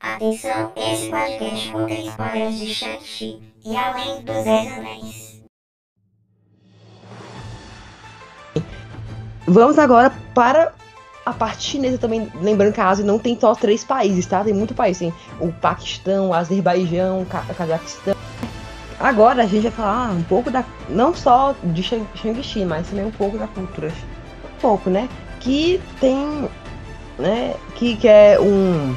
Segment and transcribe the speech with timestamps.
[0.00, 5.42] Atenção, esse podcast contém spoilers de Shang-Chi e além dos Dez Anéis.
[9.46, 10.72] Vamos agora para
[11.26, 12.32] a parte chinesa também.
[12.40, 14.42] Lembrando que a Ásia não tem só três países, tá?
[14.42, 14.98] Tem muito país.
[14.98, 18.16] Tem o Paquistão, o Azerbaijão, o Ca- Cazaquistão.
[18.98, 20.64] Agora a gente vai falar um pouco da.
[20.88, 23.88] Não só de Shang- Shang-Chi, mas também um pouco da cultura.
[23.88, 25.08] Um pouco, né?
[25.40, 26.48] Que tem.
[27.18, 27.54] Né?
[27.74, 28.94] Que, que é um.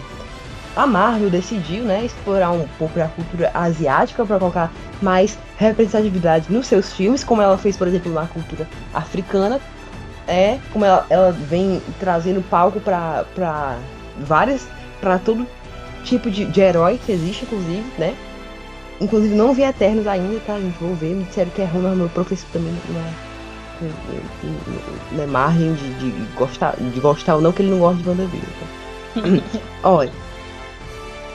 [0.76, 4.71] A Marvel decidiu, né, explorar um pouco da cultura asiática para colocar
[5.02, 9.61] mais representatividade nos seus filmes, como ela fez, por exemplo, na cultura africana,
[10.28, 13.78] é como ela, ela vem trazendo palco pra
[14.20, 14.68] várias,
[15.00, 15.46] pra todo
[16.04, 18.16] tipo de, de herói que existe, inclusive, né?
[19.02, 20.58] Inclusive não vi Eternos ainda, tá?
[20.58, 21.14] Gente, vou ver.
[21.14, 23.92] Me disseram que é ruim, mas meu professor também não é,
[25.11, 28.10] não é margem de, de, gostar, de gostar ou não, que ele não gosta de
[28.10, 28.44] WandaVision.
[29.54, 29.60] Tá?
[29.83, 30.22] Olha.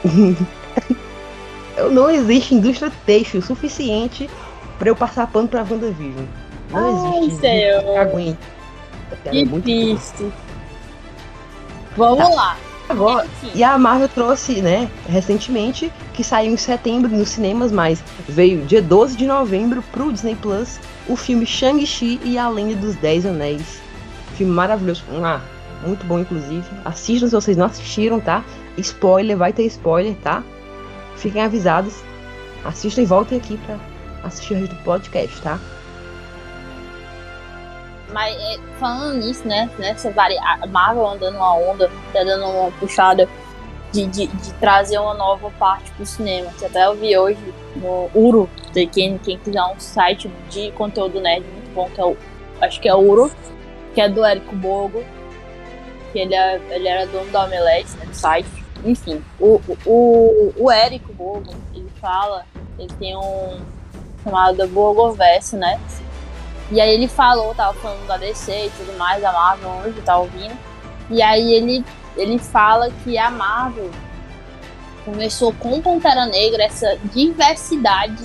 [1.91, 4.29] Não existe indústria têxtil suficiente
[4.77, 6.25] pra eu passar pano pra WandaVision.
[6.71, 7.47] Não Ai, existe.
[7.47, 8.37] Eu aguento.
[9.25, 9.95] Ela é muito boa.
[9.95, 10.33] Difícil.
[11.95, 12.57] Vamos lá.
[12.87, 13.27] Agora.
[13.53, 18.81] E a Marvel trouxe, né, recentemente, que saiu em setembro nos cinemas, mas veio dia
[18.81, 23.79] 12 de novembro pro Disney Plus, o filme Shang-Chi e a Lenda dos Dez Anéis.
[24.35, 25.03] Filme maravilhoso.
[25.23, 25.39] Ah,
[25.85, 26.65] muito bom, inclusive.
[26.83, 28.43] Assistam se vocês não assistiram, tá?
[28.79, 30.43] Spoiler, vai ter spoiler, tá?
[31.15, 32.01] Fiquem avisados.
[32.63, 33.77] Assistam e voltem aqui pra
[34.23, 35.59] assistir o resto do podcast, tá?
[38.11, 39.69] Mas é, falando nisso, né?
[39.77, 40.35] Nessa vari...
[40.37, 43.29] a Marvel andando uma onda, tá dando uma puxada
[43.91, 46.51] de, de, de trazer uma nova parte pro cinema.
[46.57, 51.19] Que até eu vi hoje no Uro, de quem, quem quiser um site de conteúdo
[51.21, 52.17] nerd muito bom, que é o.
[52.61, 53.31] Acho que é o Uro,
[53.93, 55.03] que é do Érico Bogo.
[56.11, 58.58] Que ele, é, ele era dono da Omelete, né, do site.
[58.85, 62.45] Enfim, o, o, o, Érico Bogo, ele fala,
[62.77, 63.59] ele tem um
[64.23, 65.79] chamado Bogoverso, né?
[66.71, 70.17] E aí ele falou, tava falando da DC e tudo mais, da Marvel hoje, tá
[70.17, 70.55] ouvindo.
[71.09, 71.83] E aí ele,
[72.15, 73.89] ele fala que a Marvel
[75.03, 78.23] começou com Pantera Negra essa diversidade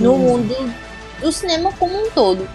[0.00, 0.54] no mundo
[1.20, 2.48] do cinema como um todo.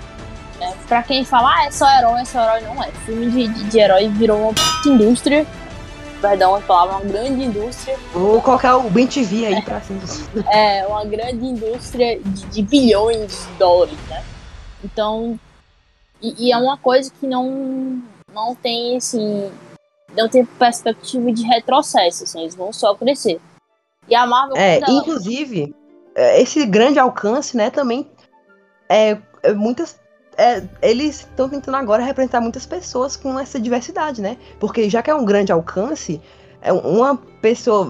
[0.59, 0.74] Né?
[0.88, 2.91] Pra quem fala, ah, é só herói, é só herói, não é.
[3.06, 4.53] Filme de, de, de herói virou uma
[4.85, 5.46] indústria.
[6.22, 7.97] Perdão a palavra, uma grande indústria.
[8.11, 10.01] Vou colocar o TV aí pra cima.
[10.51, 14.23] É uma grande indústria de, de bilhões de dólares, né?
[14.83, 15.39] Então,
[16.22, 18.01] e, e é uma coisa que não,
[18.33, 19.51] não tem, assim,
[20.16, 23.39] não tem perspectiva de retrocesso, assim, eles vão só crescer.
[24.09, 25.75] E a Marvel, É, ela- inclusive,
[26.16, 28.09] é, esse grande alcance, né, também
[28.89, 30.00] é, é muitas.
[30.38, 34.38] É, eles estão tentando agora representar muitas pessoas com essa diversidade, né?
[34.59, 36.22] Porque já que é um grande alcance,
[36.62, 37.88] é uma pessoa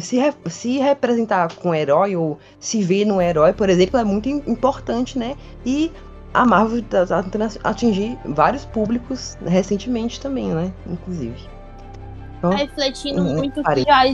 [0.00, 4.28] se, se representar com um herói ou se ver no herói, por exemplo, é muito
[4.28, 5.36] im- importante, né?
[5.66, 5.90] E
[6.32, 10.72] a Marvel tá, tá tentando atingir vários públicos recentemente também, né?
[10.86, 11.36] Inclusive.
[12.38, 14.04] Então, tá refletindo muito que já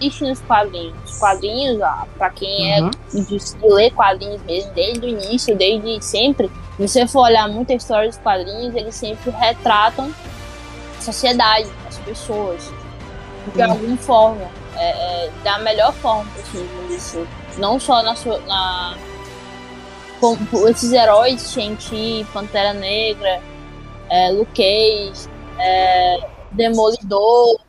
[0.00, 0.94] existe nos quadrinhos.
[1.04, 2.90] Os quadrinhos, ah, pra quem é uhum.
[3.12, 7.74] de, de ler quadrinhos mesmo, desde o início, desde sempre, se você for olhar muita
[7.74, 10.12] história dos quadrinhos, eles sempre retratam
[10.96, 12.72] a sociedade, as pessoas,
[13.46, 13.62] de Sim.
[13.62, 14.90] alguma forma, é,
[15.26, 17.26] é, da melhor forma possível, assim.
[17.58, 18.38] Não só na sua.
[18.40, 18.96] Na,
[20.20, 23.40] com, com esses heróis, Shang-Chi, Pantera Negra,
[24.08, 25.28] é, Luke Cage,
[25.58, 26.18] é,
[26.52, 27.60] Demolidor.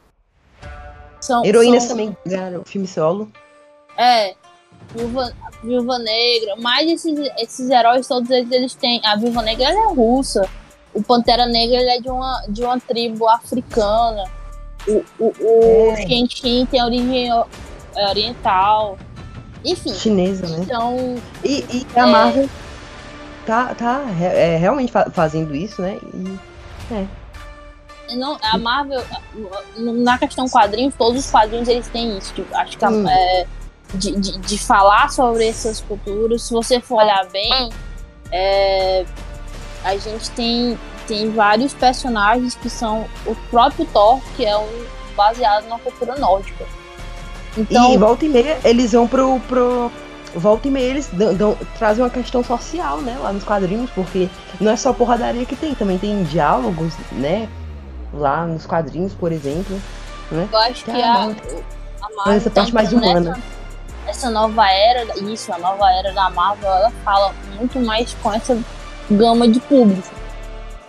[1.22, 3.30] São, Heroínas são- também ganharam filme solo.
[3.98, 4.34] é,
[4.96, 5.32] Viúva,
[5.64, 9.02] Viúva Negra, mas esses, esses heróis todos eles, eles têm.
[9.06, 10.48] A Viúva Negra é russa.
[10.94, 14.24] O Pantera Negra é de uma, de uma tribo africana.
[14.88, 16.06] O, o, o É.
[16.66, 18.98] Tem origem é, oriental.
[19.64, 20.60] Enfim, chinesa, né?
[20.64, 21.16] então.
[21.44, 22.12] E, e a É.
[22.12, 22.50] Marvel
[23.46, 26.00] tá, tá é, realmente fa- fazendo isso, né?
[26.14, 26.40] E,
[28.16, 29.04] Não, a Marvel,
[29.78, 32.34] na questão quadrinhos, todos os quadrinhos eles têm isso.
[32.34, 33.08] Tipo, acho que a- Hum.
[33.10, 33.46] é,
[33.94, 37.70] de, de, de falar sobre essas culturas, se você for olhar bem,
[38.32, 39.06] é,
[39.84, 44.86] a gente tem, tem vários personagens que são o próprio Thor, que é um
[45.16, 46.66] baseado na cultura nórdica.
[47.58, 49.40] Então, e volta e meia, eles vão pro.
[49.48, 49.92] pro
[50.36, 53.18] volta e meia, eles dão, dão- trazem uma questão social, né?
[53.20, 54.30] Lá nos quadrinhos, porque
[54.62, 57.50] não é só porradaria que tem, também tem diálogos, né?
[58.14, 59.80] Lá nos quadrinhos, por exemplo.
[60.32, 61.36] eu acho que a, Caramba.
[62.02, 63.30] a Marvel Mas essa tá parte mais entrando humana.
[63.36, 63.60] nessa-
[64.08, 68.58] essa nova era, isso, a nova era da Marvel, ela fala muito mais com essa
[69.12, 70.08] gama de público.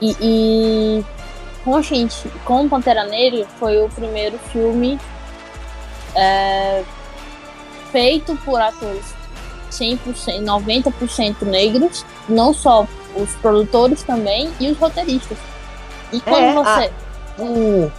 [0.00, 1.04] E, e
[1.62, 4.98] com a gente, com Pantera Negra, foi o primeiro filme
[6.14, 6.82] é,
[7.92, 9.04] feito por atores
[9.70, 15.36] 100%, 90% negros, não só os produtores também e os roteiristas.
[16.12, 16.92] E quando É, você.
[17.40, 17.90] O,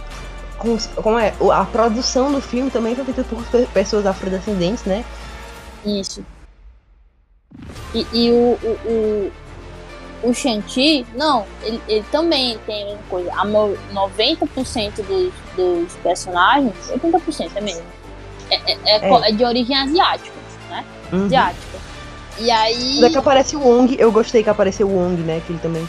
[0.58, 1.32] como, como é?
[1.52, 5.04] A produção do filme também foi feita por pe- pessoas afrodescendentes, né?
[5.84, 6.24] Isso.
[7.94, 9.32] E, e o, o,
[10.24, 13.32] o, o Shang-Chi, não, ele, ele também tem a mesma coisa.
[13.34, 17.82] A mo- 90% dos, dos personagens, 80% é mesmo.
[18.50, 18.78] É, é,
[19.10, 20.34] é é de origem asiática,
[20.70, 20.84] né?
[21.12, 21.26] Uhum.
[21.26, 21.78] Asiática.
[22.38, 25.42] E aí, é que aparece o Wong, eu gostei que apareceu o Wong, né?
[25.46, 25.86] Que ele também.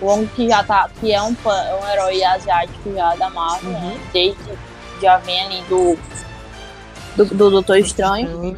[0.00, 3.70] O Wong que já tá, que é um, é um herói asiático já da Marvel,
[3.70, 3.80] Uhum.
[3.80, 4.00] né?
[4.12, 4.58] Desde
[5.00, 5.98] já vem ali do,
[7.16, 8.56] do, do Doutor Estranho.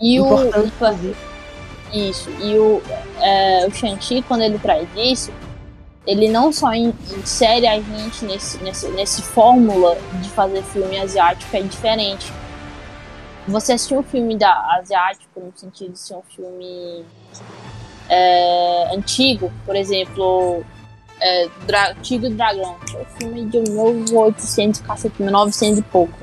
[0.00, 1.30] E o, Importante, o-.
[1.96, 2.30] Isso.
[2.40, 2.80] E o,
[3.20, 5.32] é, o Shang-Chi, quando ele traz isso,
[6.06, 11.54] ele não só in- insere a gente nesse, nesse, nesse fórmula de fazer filme asiático,
[11.56, 12.32] é diferente.
[13.48, 17.04] Você assistiu um filme da asiático, no sentido de ser um filme
[18.10, 20.62] é, antigo, por exemplo,
[21.20, 26.18] é, Dra Tigre e Dragão, que é um filme de 1800, cacete, 1900 e pouco.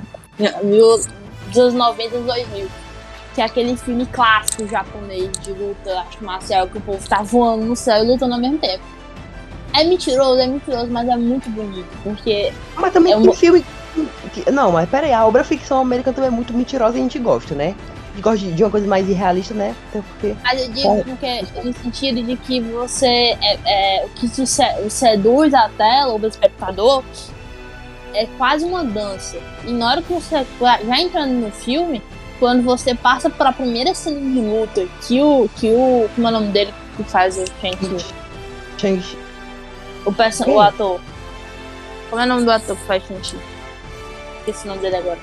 [0.63, 0.99] Mil,
[1.51, 2.67] dos 90 e 2000
[3.37, 7.65] que é aquele filme clássico japonês de luta, arte marcial, que o povo tá voando
[7.65, 8.83] no céu e lutando ao mesmo tempo.
[9.75, 13.63] É mentiroso, é mentiroso, mas é muito bonito, porque Mas também É um- filme.
[14.51, 17.19] Não, mas pera aí, a obra ficção americana também é muito mentirosa e a gente
[17.19, 17.75] gosta, né?
[18.21, 19.75] Gosta de, de uma coisa mais irrealista, né?
[19.89, 20.35] Até porque.
[20.43, 24.45] mas eu digo porque, no sentido de que você é, é, o que te
[24.89, 27.03] seduz a tela, o espectador,
[28.13, 29.37] é quase uma dança.
[29.65, 32.01] E na hora que você já entrando no filme,
[32.39, 36.29] quando você passa para a primeira cena de luta, que o que o como é
[36.31, 38.05] o nome dele que faz o Shang-Chi?
[38.79, 39.17] Shang-Chi.
[40.05, 40.55] O, perso- Quem?
[40.55, 40.99] o ator.
[42.09, 43.37] Como é o nome do ator que faz Shang-Chi?
[44.39, 45.19] Esqueci o nome dele agora.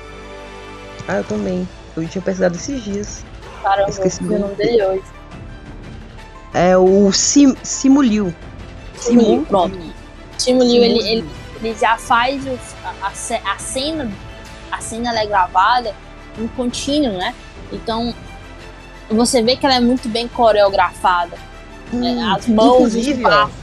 [1.08, 1.68] Ah, eu também.
[1.96, 3.24] Eu tinha pesquisado esses dias.
[3.62, 5.02] Caramba, Esqueci o nome dele hoje.
[6.52, 8.34] É o Sim, Simuliu.
[8.96, 9.78] Simu, pronto.
[10.38, 11.30] Simu Liu, ele, ele,
[11.62, 12.58] ele já faz o-
[13.02, 14.10] a, a ce- a cena,
[14.70, 15.94] a cena ela é gravada
[16.38, 17.34] em contínuo, né?
[17.72, 18.14] Então,
[19.10, 21.36] você vê que ela é muito bem coreografada.
[21.92, 22.34] né?
[22.36, 23.54] As mãos, os inclusive, ó, passos.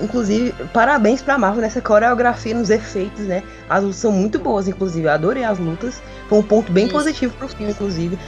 [0.00, 3.42] Inclusive, parabéns pra Marvel nessa coreografia, nos efeitos, né?
[3.68, 5.06] As lutas são muito boas, inclusive.
[5.06, 6.02] Eu adorei as lutas.
[6.28, 6.94] Foi um ponto bem Isso.
[6.94, 8.18] positivo pro filme, inclusive.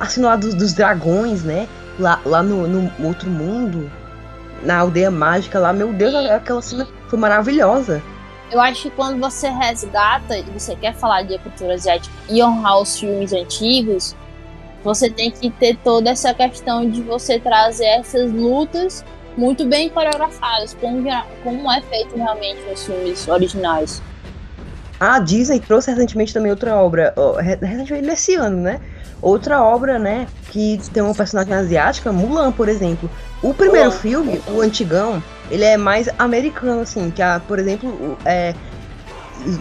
[0.00, 1.68] Assim, lá dos, dos dragões, né?
[1.98, 3.90] Lá, lá no, no outro mundo,
[4.62, 8.02] na aldeia mágica lá, meu Deus, aquela cena foi maravilhosa.
[8.50, 12.80] Eu acho que quando você resgata e você quer falar de cultura asiática e honrar
[12.80, 14.14] os filmes antigos,
[14.84, 19.04] você tem que ter toda essa questão de você trazer essas lutas
[19.36, 21.02] muito bem coreografadas, como,
[21.42, 24.02] como é feito realmente nos filmes originais.
[25.00, 27.12] A Disney trouxe recentemente também outra obra,
[27.60, 28.80] recentemente nesse ano, né?
[29.20, 33.08] Outra obra, né, que tem uma personagem asiática, Mulan, por exemplo.
[33.42, 34.00] O primeiro Mulan.
[34.00, 38.54] filme, o antigão, ele é mais americano, assim, que, a, por exemplo, é,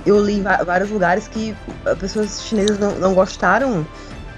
[0.05, 3.85] eu li em vários lugares que uh, pessoas chinesas não, não gostaram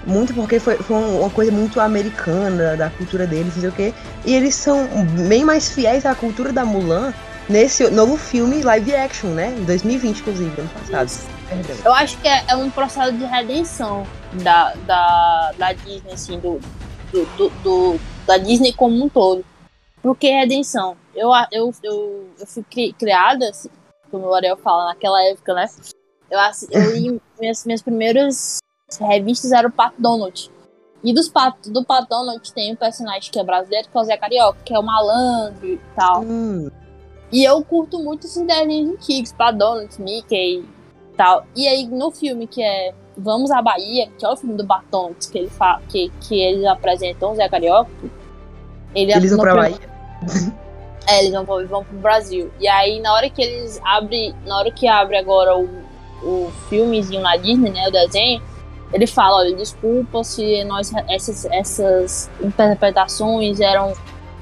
[0.06, 3.72] muito porque foi, foi um, uma coisa muito americana, da cultura deles, não sei o
[3.72, 3.94] quê.
[4.24, 4.86] E eles são
[5.28, 7.12] bem mais fiéis à cultura da Mulan
[7.48, 9.50] nesse novo filme live action, né?
[9.58, 11.10] Em 2020, inclusive, ano passado.
[11.48, 11.76] Perdão.
[11.84, 14.06] Eu acho que é, é um processo de redenção
[14.42, 16.58] da, da, da Disney, assim, do,
[17.12, 19.44] do, do- do- da Disney como um todo.
[20.02, 20.96] Por que redenção?
[21.14, 23.68] Eu, eu, eu, eu fui cri- criada, assim,
[24.10, 25.66] como o Ariel fala, naquela época, né?
[26.30, 26.38] Eu,
[26.70, 28.58] eu li minhas, minhas primeiras
[29.00, 30.50] revistas eram o Pato Donald.
[31.02, 34.04] E dos Pato, do Pato Donald tem um personagem que é brasileiro, que é o
[34.04, 36.22] Zé Carioca, que é o malandro e tal.
[36.22, 36.70] Hum,
[37.30, 41.44] E eu curto muito esses desenhos antigos, pra Donald, Mickey e tal.
[41.54, 45.28] E aí no filme que é Vamos à Bahia, que é o filme do Batontes,
[45.28, 45.50] que ele
[45.88, 47.90] que, que eles apresentam o Zé Carioca.
[48.94, 49.78] Ele eles vão pra Bahia.
[51.06, 52.50] É, eles vão, vão pro Brasil.
[52.58, 55.68] E aí na hora que eles abrem, na hora que abre agora o,
[56.22, 58.42] o filmezinho na Disney, né, o desenho,
[58.94, 63.92] ele fala, olha, desculpa se nós essas, essas interpretações eram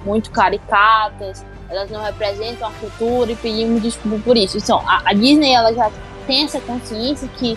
[0.05, 4.59] muito caricatas, elas não representam a cultura e pedimos desculpa por isso.
[4.59, 5.91] Então, a, a Disney ela já
[6.27, 7.57] tem essa consciência que,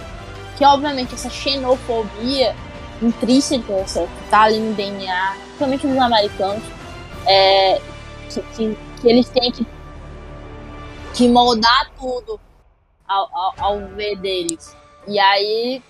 [0.57, 2.55] que obviamente essa xenofobia
[3.01, 6.63] intrínseca, essa, que tá ali no DNA, principalmente nos americanos,
[7.25, 7.81] é,
[8.29, 9.67] que, que, que eles têm que,
[11.13, 12.39] que moldar tudo
[13.05, 14.73] ao, ao, ao ver deles.
[15.09, 15.83] E aí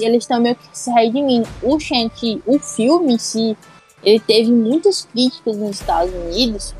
[0.00, 1.48] eles estão meio que se redimindo.
[1.62, 3.56] O Shang-Chi, o filme em si,
[4.04, 6.74] ele teve muitas críticas nos Estados Unidos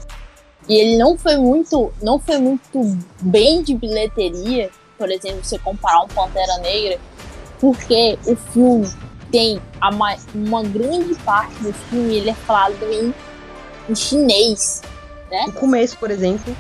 [0.69, 4.71] e ele não foi muito não foi muito bem de bilheteria.
[4.99, 6.99] Por exemplo, você comparar um Pantera Negra
[7.61, 8.89] porque o filme
[9.31, 13.13] tem a ma- uma grande parte do filme ele é falado em,
[13.91, 14.83] em chinês.
[15.49, 16.57] O começo, por exemplo,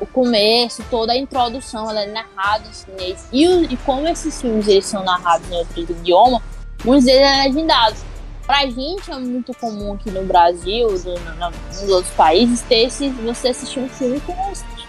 [0.00, 3.26] O começo, toda a introdução, ela é narrada em chinês.
[3.32, 6.42] E, o- e como esses filmes eles são narrados em outro idioma,
[6.84, 7.98] muitos deles é legendados.
[8.46, 12.84] Pra gente é muito comum aqui no Brasil, no- no- no- nos outros países, ter
[12.86, 14.34] esse, você assistir um filme com,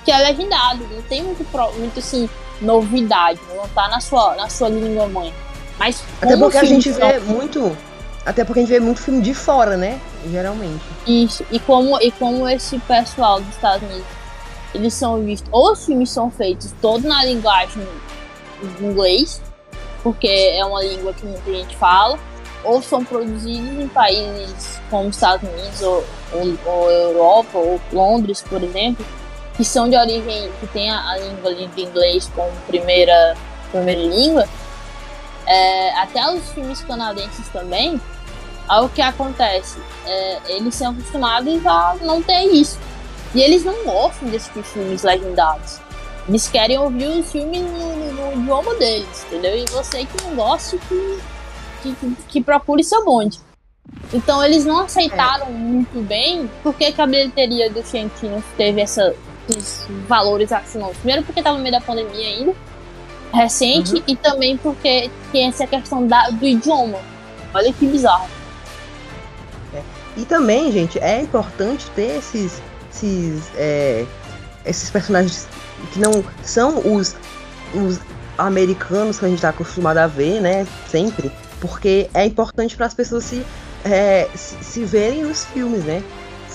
[0.06, 0.86] que é legendado.
[0.92, 1.44] Não tem muito,
[1.80, 2.30] muito assim,
[2.62, 5.34] novidade, não tá na sua, na sua língua mãe.
[5.80, 7.78] Mas até porque a gente são- vê muito.
[8.26, 10.02] Até porque a gente vê muito filme de fora, né?
[10.30, 10.84] Geralmente.
[11.08, 14.06] Isso, e como, e como esse pessoal dos Estados Unidos,
[14.78, 17.84] eles são vistos, ou os filmes são feitos todos na linguagem
[18.62, 19.42] de inglês,
[20.04, 22.18] porque é uma língua que muita gente fala,
[22.64, 28.62] ou são produzidos em países como Estados Unidos ou, ou, ou Europa, ou Londres, por
[28.64, 29.06] exemplo,
[29.56, 33.36] que são de origem, que tem a, a língua de inglês como primeira,
[33.72, 34.48] primeira língua,
[35.48, 38.00] é, até os filmes canadenses também,
[38.70, 39.80] o que acontece?
[40.06, 42.78] É, eles são acostumados a não ter isso.
[43.36, 45.80] E eles não gostam desses filmes legendados.
[46.28, 49.56] Eles querem ouvir os filmes no, no- no idioma deles, entendeu?
[49.58, 51.20] E você que não gosta, que,
[51.84, 53.40] que, que- que procure seu bonde.
[54.14, 59.16] Então eles não aceitaram muito bem porque que a bilheteria do Shang-Chi não teve essa,
[59.50, 60.90] esses valores assim, não.
[60.94, 62.54] Primeiro porque estava no meio da pandemia ainda,
[63.34, 67.00] recente, e também porque tem essa questão da, do idioma.
[67.54, 68.28] Olha que bizarro.
[70.18, 72.62] E também, gente, é importante ter esses.
[72.98, 74.06] Esses, é,
[74.66, 75.48] esses personagens
[75.92, 77.16] que não são os,
[77.74, 78.00] os
[78.38, 80.66] americanos que a gente tá acostumado a ver, né?
[80.90, 81.32] Sempre.
[81.60, 83.44] Porque é importante para as pessoas se,
[83.84, 86.04] é, se, se verem nos filmes, né?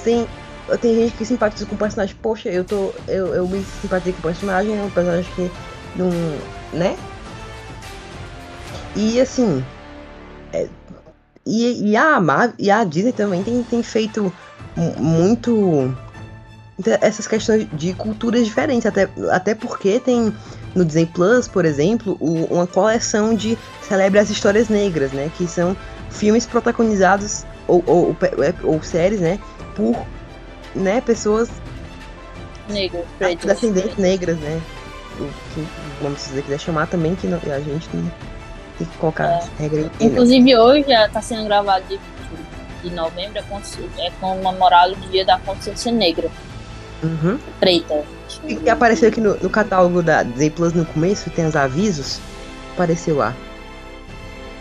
[0.04, 0.26] Tem,
[0.80, 2.92] tem gente que simpatiza com o personagem, poxa, eu tô.
[3.08, 5.50] Eu, eu me simpatizei com o personagem, é um personagem que
[5.96, 6.08] não.
[6.72, 6.96] né?
[8.94, 9.64] E assim.
[10.52, 10.68] é,
[11.44, 12.20] e, e, a
[12.58, 14.32] e a Disney também tem, tem feito
[14.76, 15.92] mu- muito
[17.00, 20.32] essas questões de culturas diferentes, até, até porque tem
[20.74, 25.30] no Disney Plus, por exemplo, o- uma coleção de celebre as histórias negras, né?
[25.36, 25.76] Que são
[26.10, 28.32] filmes protagonizados ou, ou, ou, pe-
[28.64, 29.38] ou séries, né?
[29.74, 29.94] Por
[30.74, 31.50] né, pessoas
[33.18, 33.46] preto.
[33.46, 34.60] descendentes negras, né?
[35.18, 35.66] O que,
[36.00, 38.10] vamos você quiser chamar também, que não- a gente não
[38.78, 39.42] tem que colocar É.
[39.58, 40.06] regra ninguém, não.
[40.08, 42.00] Inclusive hoje já tá sendo gravado de,
[42.82, 46.30] de novembro, é, é comemorado o dia da consciência negra,
[47.02, 47.38] Uhum.
[47.58, 48.04] preta.
[48.46, 52.20] E que apareceu aqui no, no catálogo da Disney Plus no começo, tem os avisos,
[52.72, 53.34] apareceu lá.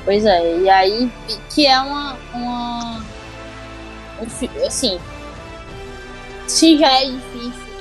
[0.04, 1.12] Pois é, e aí
[1.50, 2.18] que é uma.
[2.34, 3.02] uma
[4.22, 5.00] um assim,
[6.48, 7.72] se já é difícil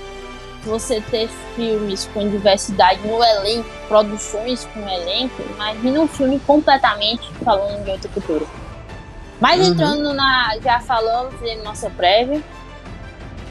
[0.64, 7.82] você ter filmes com diversidade no elenco, produções com elenco, imagina um filme completamente falando
[7.84, 8.44] de outra cultura.
[9.40, 9.72] Mas Uhum.
[9.72, 10.56] entrando na.
[10.62, 12.42] Já falamos de nossa prévia,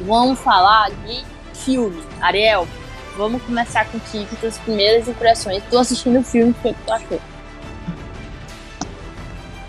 [0.01, 2.01] vamos falar de filme.
[2.21, 2.67] Ariel,
[3.17, 5.61] vamos começar contigo com as primeiras impressões.
[5.69, 7.21] Tô assistindo o filme, o que tu achou?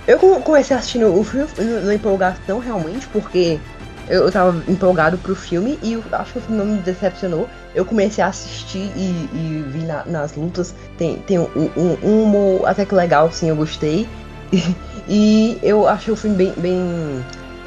[0.06, 1.48] Eu co- comecei assistindo o filme
[1.84, 3.60] na empolgação realmente, porque
[4.08, 7.48] eu, tava empolgado pro filme e eu acho que o filme não me decepcionou.
[7.74, 10.74] Eu comecei a assistir e, e vi na- nas lutas.
[10.98, 14.08] Tem, tem um, um, um humor até que legal, sim, eu gostei.
[15.12, 17.24] E, eu achei o filme bem, bem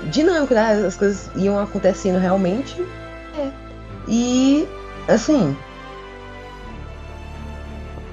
[0.09, 0.83] dinâmico, né?
[0.85, 2.79] As coisas iam acontecendo realmente.
[3.37, 3.49] É.
[4.07, 4.67] E
[5.07, 5.55] assim.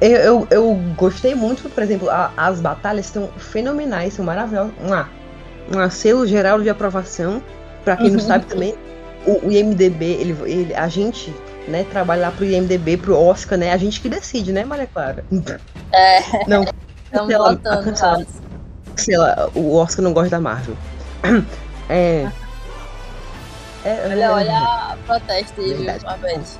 [0.00, 4.72] Eu, eu, eu gostei muito, por exemplo, a- as batalhas estão fenomenais, são maravilhosas.
[4.80, 7.42] Um, um selo geral de aprovação.
[7.84, 8.26] Pra quem não Uhum.
[8.26, 8.74] sabe também,
[9.26, 11.34] o, o IMDB, ele, ele, a gente,
[11.66, 13.72] né, trabalha lá pro IMDB, pro Oscar, né?
[13.72, 15.24] A gente que decide, né, Maria Clara?
[15.92, 16.46] É.
[16.46, 16.64] Não,
[17.10, 18.26] Cancela-
[18.96, 20.76] sei lá, o Oscar não gosta da Marvel.
[21.90, 22.30] É.
[23.84, 26.04] é Olha, olha a protesto aí, viu, Verdade.
[26.04, 26.58] Mabete?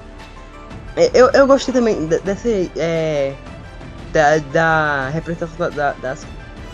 [0.97, 2.49] É, Eu, eu gostei também de- dessa.
[2.77, 3.33] É,
[4.13, 6.27] da, da representação da- da- das.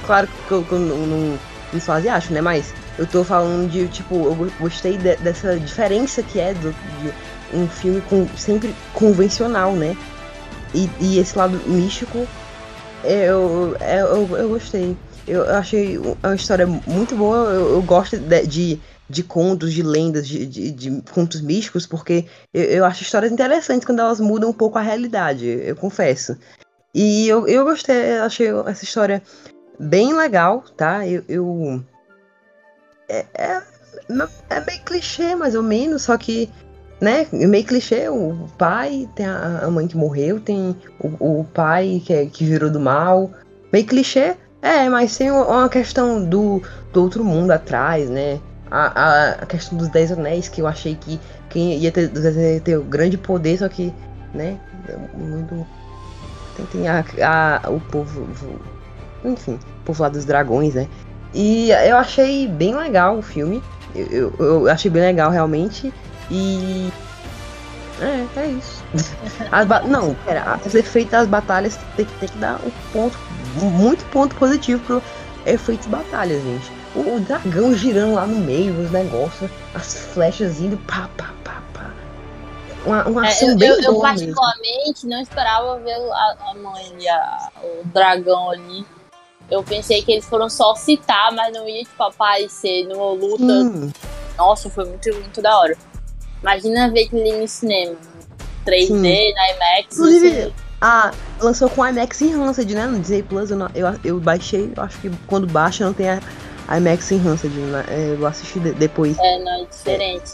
[0.05, 1.39] Claro que eu, que eu não, não,
[1.73, 2.41] não sou asiático, né?
[2.41, 6.73] Mas eu tô falando de, tipo, eu go- gostei de- dessa diferença que é do,
[6.73, 7.13] de
[7.53, 9.95] um filme com, sempre convencional, né?
[10.75, 12.27] E, e esse lado místico,
[13.05, 14.97] é, eu, é, eu, eu gostei.
[15.27, 17.51] Eu, achei uma história muito boa.
[17.53, 22.27] Eu, eu gosto de, de, de contos, de lendas, de, de, de contos místicos, porque
[22.55, 26.37] eu, eu acho histórias interessantes quando elas mudam um pouco a realidade, eu confesso.
[26.95, 29.23] E eu, eu gostei, achei essa história
[29.79, 31.07] bem legal, tá?
[31.07, 31.25] Eu.
[31.29, 31.85] eu-
[33.09, 33.63] é, é,
[34.51, 36.51] é meio clichê, mais ou menos, só que.
[36.99, 42.11] Né, meio clichê, o pai, tem a mãe que morreu, tem o, o pai que,
[42.11, 43.31] é- que virou do mal,
[43.73, 44.37] Meio clichê,
[44.67, 46.61] é, mas tem uma questão do,
[46.93, 48.41] do outro mundo atrás, né?
[48.69, 52.61] A, a, a questão dos Dez Anéis, que eu achei que quem ia ter, ter,
[52.61, 53.95] ter grande poder, só que,
[54.35, 54.59] né?
[55.15, 55.67] Muito.
[56.57, 57.05] Tem, tem a,
[57.65, 58.27] a, o povo.
[59.25, 60.89] Enfim, o povo lá dos dragões, né?
[61.33, 63.63] E eu achei bem legal o filme.
[63.95, 65.93] Eu, eu, eu achei bem legal realmente.
[66.29, 66.93] E.
[68.01, 68.85] É, é isso.
[69.53, 73.17] As não, pera, pra ser feita as batalhas tem tem que dar um ponto,
[73.65, 75.03] muito ponto positivo pro
[75.45, 76.71] efeito de batalhas, gente.
[76.95, 81.63] O, o, dragão girando lá no meio, os negócios, as flechas indo pá, pá, pá,
[81.73, 81.91] pá.
[82.85, 85.11] Uma, uma é, ação eu, bem eu, eu boa particularmente mesmo.
[85.11, 88.85] não esperava ver a, a mãe e a, o dragão ali.
[89.51, 93.45] Eu pensei que eles foram só citar, mas não ia tipo aparecer numa luta.
[93.45, 93.93] Hum,
[94.37, 95.77] Nossa, foi muito, muito da hora.
[96.43, 97.97] Imagina ver aquele no cinema.
[98.67, 99.33] 3D, Sim.
[99.35, 99.93] na IMAX.
[99.93, 101.13] Inclusive, assim.
[101.41, 102.87] a, lançou com IMAX Enhanced, né?
[102.87, 106.09] No Disney Plus, eu, não- eu, eu baixei, eu acho que quando baixa não tem
[106.11, 106.21] a
[106.77, 107.85] IMAX Enhanced, né?
[107.89, 110.33] É, Eu assisti de- depois É, não, é diferente.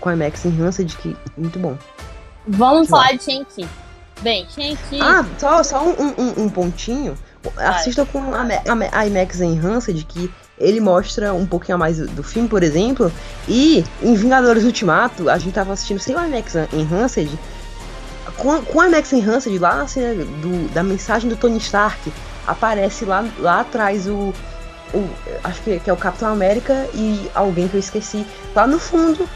[0.00, 1.76] com a IMAX Enhanced, que muito bom.
[2.46, 3.00] Vamos Vai.
[3.08, 3.68] falar de Shang-Chi.
[4.20, 5.00] Bem, Shang-Chi.
[5.00, 7.14] Ah, só, só um, um, um pontinho.
[7.56, 12.06] Assista com a, a, a IMAX Enhanced, que ele mostra um pouquinho a mais do,
[12.08, 13.10] do filme, por exemplo.
[13.48, 17.36] E em Vingadores Ultimato, a gente tava assistindo sem o IMAX Enhanced.
[18.42, 22.12] Com, com a IMAX Enhanced, lá na cena do, da mensagem do Tony Stark,
[22.44, 24.34] aparece lá, lá atrás o.
[24.92, 25.08] o
[25.44, 28.26] acho que, que é o Capitão América e alguém que eu esqueci.
[28.52, 29.28] Lá no fundo,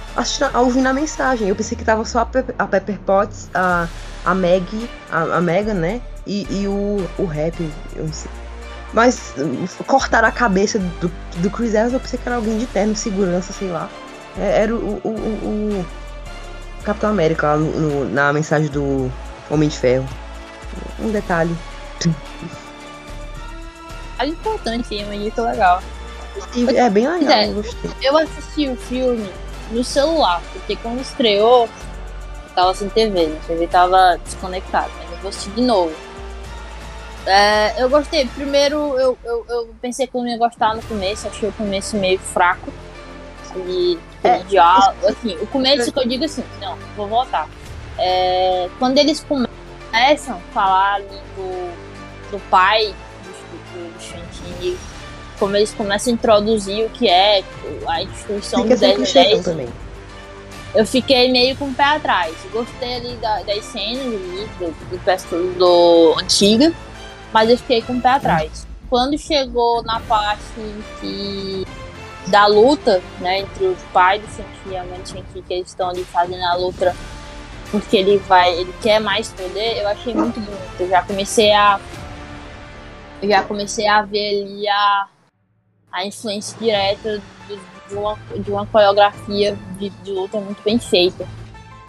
[0.54, 1.48] ouvindo a mensagem.
[1.48, 3.86] Eu pensei que tava só a, Pepper, a Pepper Potts, a,
[4.24, 6.00] a Meg, a, a Megan, né?
[6.26, 7.60] E, e o, o rap,
[7.94, 8.30] eu não sei.
[8.92, 9.34] Mas
[9.86, 13.52] cortaram a cabeça do, do Chris Evans, eu pensei que era alguém de terno, segurança,
[13.52, 13.88] sei lá.
[14.36, 15.86] É, Era o, o, o, o
[16.86, 19.10] Capitão América lá no- no- na mensagem do
[19.50, 20.08] Homem de Ferro.
[21.00, 21.54] Um detalhe.
[24.18, 25.82] É importante, uma dica legal.
[26.54, 27.48] E é bem legal, É.
[27.48, 27.90] eu gostei.
[28.02, 29.30] Eu assisti o filme
[29.70, 33.38] no celular, porque quando estreou, eu tava sem TV, né?
[33.42, 35.94] A TV tava desconectada, mas eu vou assistir de novo.
[37.26, 38.26] É, eu gostei.
[38.28, 41.96] Primeiro, eu, eu, eu pensei que eu não ia gostar no começo, achei o começo
[41.96, 42.72] meio fraco.
[43.54, 44.38] De, É.
[44.44, 45.06] diálogo.
[45.06, 47.48] Assim, o começo que eu digo assim, não, vou voltar.
[47.98, 53.30] É, quando eles começam a falar ali do, do pai do,
[53.80, 54.76] do, do Shang-Chi,
[55.38, 57.42] como eles começam a introduzir o que é
[57.86, 59.68] a instituição Fica sem 10 clichê anéis, também.
[60.74, 62.34] eu fiquei meio com o pé atrás.
[62.52, 66.72] Gostei ali da- das cenas ali, do, do, do, do antiga,
[67.32, 68.66] mas eu fiquei com o pé atrás.
[68.88, 70.40] Quando chegou na parte
[71.00, 71.65] que,
[72.28, 75.68] da luta, né, entre o pai do Shang-Chi e a mãe do Shang-Chi, que eles
[75.68, 76.94] estão ali fazendo a luta
[77.70, 80.80] porque ele vai, ele quer mais poder, eu achei muito bonito.
[80.80, 81.80] Eu já comecei a
[83.22, 85.06] já comecei a ver ali a,
[85.90, 91.26] a influência direta do- de uma, de uma coreografia de, de luta muito bem feita.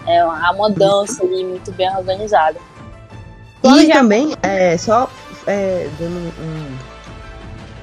[0.06, 2.60] É uma, uma dança ali muito bem organizada.
[3.62, 5.10] Quando E já- também, é, só
[5.46, 6.77] é, dando um,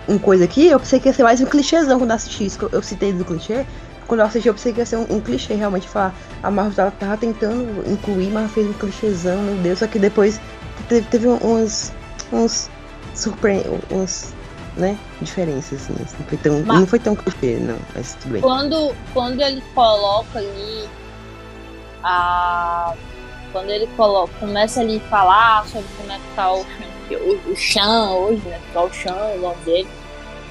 [0.08, 2.68] um coisa aqui, eu pensei que ia ser mais um clichêzão quando eu assisti isso.
[2.72, 3.64] eu- citei do clichê.
[4.06, 5.88] Quando eu assisti, eu pensei que ia ser um, um clichê, realmente.
[5.88, 9.78] Falar, a Marvel tava, tava tentando incluir, mas fez um clichêzão, meu Deus.
[9.78, 10.38] Só que depois
[10.88, 11.92] teve, teve uns.
[12.32, 12.68] uns.
[13.14, 13.62] surpre...
[13.90, 14.34] uns.
[14.76, 14.98] né?
[15.22, 15.94] Diferenças, assim.
[16.18, 17.78] Não foi tão, Mas- não foi tão clichê, não.
[17.94, 18.42] Mas tudo bem.
[18.42, 20.86] quando, quando ele coloca ali
[22.02, 22.94] a.
[23.52, 26.66] Quando ele coloca, começa ali a falar sobre como é que tá o,
[27.10, 28.60] o, o Chan hoje, né?
[28.70, 29.88] Que é o Chan, o nome dele.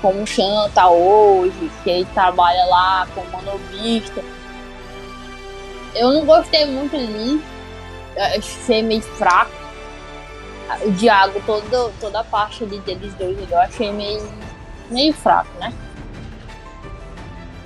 [0.01, 4.23] Como o Chan tá hoje, que ele trabalha lá como manobista.
[5.95, 7.41] Eu não gostei muito ali.
[8.37, 9.51] Achei meio fraco.
[10.85, 14.27] O Diago, todo, toda a parte ali deles dois, eu achei meio,
[14.89, 15.73] meio fraco, né?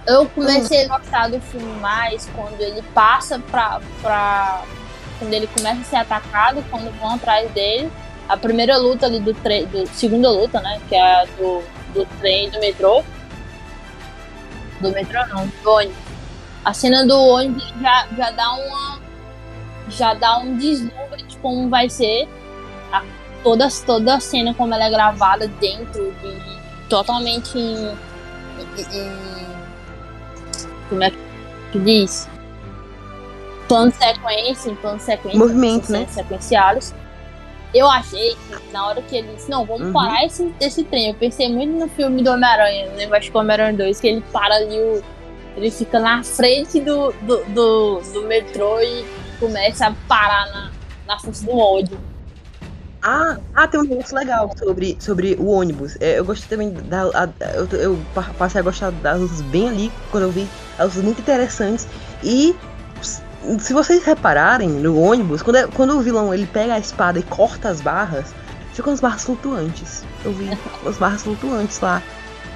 [0.06, 4.64] Eu comecei a gostar do filme mais quando ele passa pra, pra.
[5.20, 7.92] Quando ele começa a ser atacado, quando vão atrás dele.
[8.30, 9.66] A primeira luta ali do trem.
[9.68, 10.82] Do, segunda luta, né?
[10.90, 11.64] Que é a do,
[11.94, 13.04] do trem do metrô.
[14.82, 15.96] Do metrô não, do ônibus.
[16.66, 19.00] A cena do ônibus já, já dá uma.
[19.90, 22.28] Já dá um deslumbre de como vai ser
[22.92, 23.02] a,
[23.42, 26.88] toda, toda a cena como ela é gravada dentro de.
[26.90, 27.96] totalmente em,
[28.94, 29.48] em-
[30.90, 31.12] como é
[31.72, 32.28] que diz?
[33.70, 35.40] Plano sequência, em plano sequência.
[35.40, 36.08] Movimento, cenas né?
[36.14, 36.94] Sequenciados.
[37.74, 39.94] Eu achei que na hora que ele disse, não, vamos Uhum.
[39.94, 41.10] parar esse, esse trem.
[41.10, 43.08] Eu pensei muito no filme do Homem-Aranha, né?
[43.12, 45.04] Acho que o Homem-Aranha 2, que ele para ali, o,
[45.56, 49.06] ele fica na frente do, do, do, do metrô e
[49.40, 50.72] começa a parar na,
[51.08, 51.98] na força do ódio.
[53.04, 55.96] Ah, ah, tem um negócio legal sobre, sobre o ônibus.
[56.02, 57.04] É, eu gostei também da.
[57.14, 60.88] a- eu, eu pa- passei a gostar das lutas bem ali quando eu vi as
[60.88, 61.88] lutas muito interessantes.
[62.24, 62.56] E
[63.60, 67.24] se vocês repararem no ônibus, quando, é- quando o vilão ele pega a espada e
[67.24, 68.34] corta as barras,
[68.74, 70.04] ficam as barras flutuantes.
[70.26, 70.50] Eu vi
[70.86, 72.02] as barras flutuantes lá.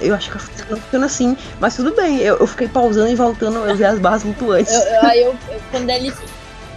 [0.00, 2.18] Eu acho que funciona assim, mas tudo bem.
[2.18, 4.72] Eu, eu fiquei pausando e voltando, eu vi as barras flutuantes.
[4.72, 6.12] Eu, eu- aí eu, eu- quando ele.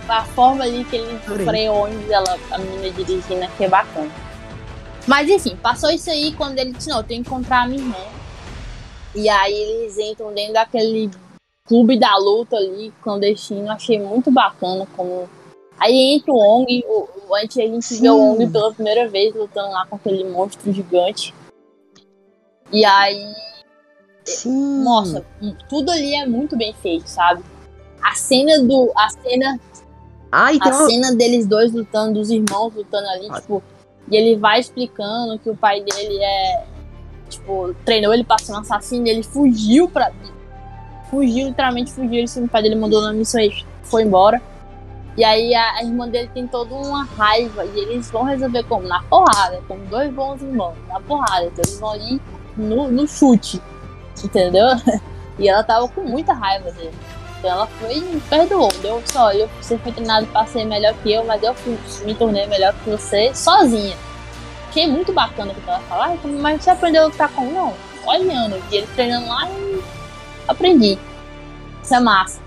[0.07, 4.11] A forma ali que ele freia o ônibus, ela, a menina dirigindo aqui é bacana.
[5.07, 7.79] Mas enfim, passou isso aí quando ele disse, não, eu tenho que encontrar a minha
[7.81, 7.95] irmã.
[9.15, 11.09] E aí eles entram dentro daquele
[11.65, 15.27] clube da luta ali, clandestino, achei muito bacana como.
[15.77, 18.31] Aí entra o Ong, o, o, antes a gente vê o Sim.
[18.31, 21.33] Ong pela primeira vez lutando lá com aquele monstro gigante.
[22.71, 23.33] E aí
[24.23, 24.83] Sim.
[24.83, 25.25] nossa,
[25.69, 27.43] tudo ali é muito bem feito, sabe?
[28.01, 28.91] A cena do.
[28.95, 29.59] A cena,
[30.31, 33.41] Ah, a cena deles dois lutando, dos irmãos lutando ali, Ah.
[33.41, 33.61] tipo,
[34.09, 36.65] e ele vai explicando que o pai dele é.
[37.29, 40.11] Tipo, treinou ele pra ser um assassino e ele fugiu pra.
[41.15, 42.13] Fugiu, literalmente fugiu.
[42.19, 44.41] Ele, o pai dele mandou na missão e foi embora.
[45.17, 48.85] E aí a, irmã dele tem toda uma raiva e eles vão resolver como?
[48.85, 51.45] Na porrada, como dois bons irmãos, na porrada.
[51.45, 52.21] Então eles vão ali
[52.57, 53.61] no, no chute,
[54.23, 54.67] entendeu?
[55.37, 56.93] E ela tava com muita raiva dele.
[57.39, 58.71] Então ela foi e me perdoou.
[58.81, 62.15] Deu só, eu, você foi treinado pra ser melhor que eu, mas eu fui, me
[62.15, 63.97] tornei melhor que você sozinha.
[64.69, 67.51] Achei muito bacana que ela falou, "Ai, como- mas você aprendeu a lutar como?
[67.51, 67.73] Não,
[68.05, 69.74] olhando, vi ele treinando lá e
[70.47, 70.97] aprendi.
[71.83, 72.41] Isso é massa.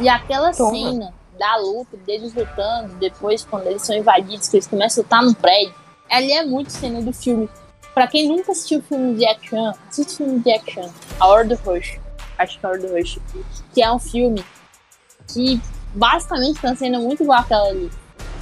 [0.00, 0.70] E aquela Toma.
[0.70, 5.22] cena da luta, deles lutando, depois quando eles são invadidos, que eles começam a lutar
[5.22, 5.74] no prédio,
[6.10, 7.48] ali é muito cena do filme.
[7.94, 10.88] Pra quem nunca assistiu filme de action, assiste filme de action.
[11.20, 12.00] A Hora do Rush.
[12.38, 13.18] Acho que é a Hora do Rush.
[13.72, 14.44] Que é um filme
[15.28, 15.60] que
[15.94, 17.90] basicamente tem uma cena muito igual àquela ali.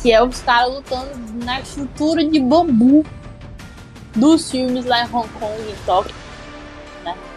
[0.01, 1.11] Que é os caras lutando
[1.45, 3.05] na estrutura de bambu
[4.17, 6.22] dos filmes lá em Hong Kong, em Tóquio.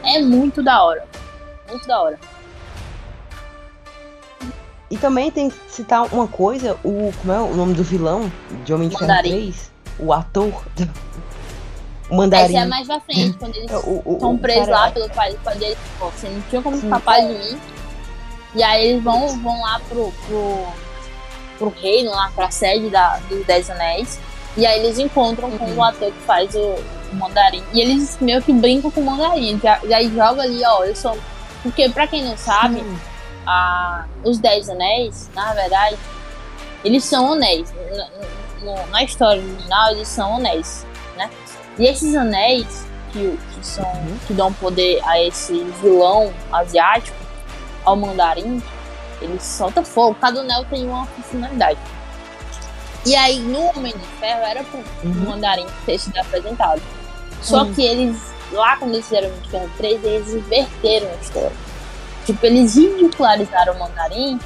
[0.05, 1.05] É muito da hora.
[1.69, 2.19] Muito da hora.
[4.89, 7.11] E também tem que citar uma coisa, o.
[7.21, 8.31] Como é o nome do vilão
[8.63, 9.29] de Homem de Ferro Mandarim.
[9.31, 9.71] 3?
[9.99, 10.63] O ator.
[12.09, 12.55] O Mandarim.
[12.55, 15.55] é mais pra frente, quando eles estão o presos cara- lá pelo pai do pai
[15.57, 15.77] dele.
[15.97, 17.59] Pô, você não tinha como escapar de mim.
[18.53, 20.65] E aí eles vão, vão lá pro, pro,
[21.57, 24.19] pro reino, lá pra sede da, dos Dez Anéis.
[24.55, 25.77] E aí eles encontram com Uhum.
[25.77, 26.75] o ator que faz o,
[27.15, 27.63] o mandarim.
[27.73, 29.59] E eles meio que brincam com o mandarim.
[29.61, 31.17] Já, já joga ali, ó, eu sou.
[31.63, 32.99] Porque pra quem não sabe, Sim.
[33.47, 35.97] a, os Dez Anéis, na verdade,
[36.83, 37.73] eles são anéis.
[38.61, 40.85] Na, na história original, eles são anéis,
[41.17, 41.29] né?
[41.77, 44.17] E esses anéis que, que, são, Uhum.
[44.27, 47.17] que dão poder a esse vilão asiático,
[47.83, 48.61] ao mandarim,
[49.21, 50.15] ele solta fogo.
[50.19, 51.79] Cada anel tem uma funcionalidade.
[53.05, 55.29] E aí, no Homem de Ferro, era pro Uhum.
[55.29, 56.81] mandarim ter sido apresentado.
[57.45, 57.73] Só Uhum.
[57.73, 58.17] que eles,
[58.51, 61.51] lá quando eles fizeram o Ferro 3, eles inverteram a história.
[62.25, 64.39] Tipo, eles ridicularizaram o mandarim.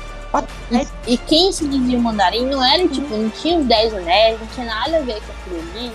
[1.08, 4.40] E, e quem se dizia o mandarim não era, tipo, não tinha os 10 anéis,
[4.40, 5.92] não tinha nada a ver com aquilo ali.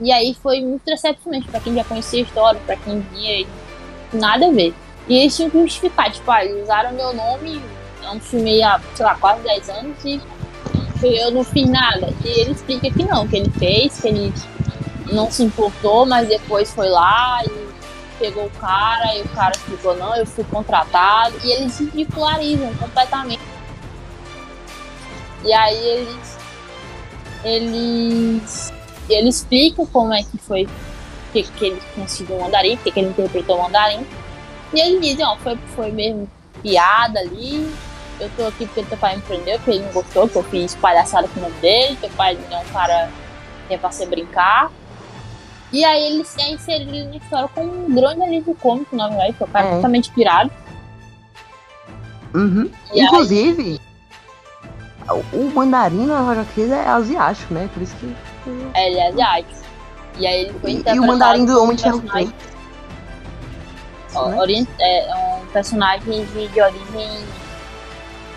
[0.00, 3.46] E aí foi muito decepcionante pra quem já conhecia a história, pra quem via,
[4.12, 4.74] nada a ver.
[5.06, 7.60] E eles tinham que justificar, tipo, ah, eles usaram meu nome,
[8.02, 10.20] é um filme há, sei lá, quase 10 anos e
[11.02, 12.12] eu não fiz nada.
[12.24, 14.32] E ele explica que não, que ele fez, que ele
[15.12, 17.70] não se importou, mas depois foi lá e
[18.18, 21.34] pegou o cara, e o cara explicou, não, eu fui contratado.
[21.42, 23.42] E eles ridicularizam completamente.
[25.44, 26.38] E aí eles.
[27.42, 28.72] Eles.
[29.08, 30.68] Ele explica como é que foi
[31.32, 34.06] que, que ele conseguiu o mandarim, porque que ele interpretou o mandarim.
[34.72, 36.28] E ele diz, ó, foi, foi mesmo
[36.62, 37.72] piada ali.
[38.20, 40.74] Eu tô aqui porque teu pai me prendeu, porque ele não gostou, que eu fiz
[40.74, 43.10] palhaçada com o nome dele, teu pai não é um cara
[43.66, 44.70] que é pra você brincar.
[45.72, 49.32] E aí ele se é inserido na história como um grande alívio cômico, na verdade,
[49.34, 49.74] que é o cara É.
[49.76, 50.50] totalmente pirado.
[52.34, 52.70] Uhum.
[52.92, 53.80] E aí- Inclusive,
[55.08, 57.68] o- o mandarim na HQ é asiático, né?
[57.72, 58.14] Por isso que.
[58.74, 59.60] É, ele é asiático.
[60.18, 62.30] E aí ele foi E, e o mandarim do Homem de Ferro 3.
[64.14, 64.66] Ó, né?
[64.80, 67.24] é um personagem de, de origem.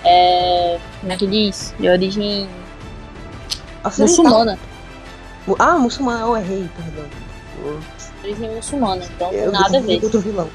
[0.06, 1.74] É, como é que diz?
[1.80, 2.48] De origem
[3.98, 4.60] muçulmana.
[5.48, 7.23] Mu- Ah, muçulmano, eu errei, perdão.
[8.24, 10.04] Origem muçulmana, então não Eu tem nada a ver.
[10.04, 10.50] Outro vilão.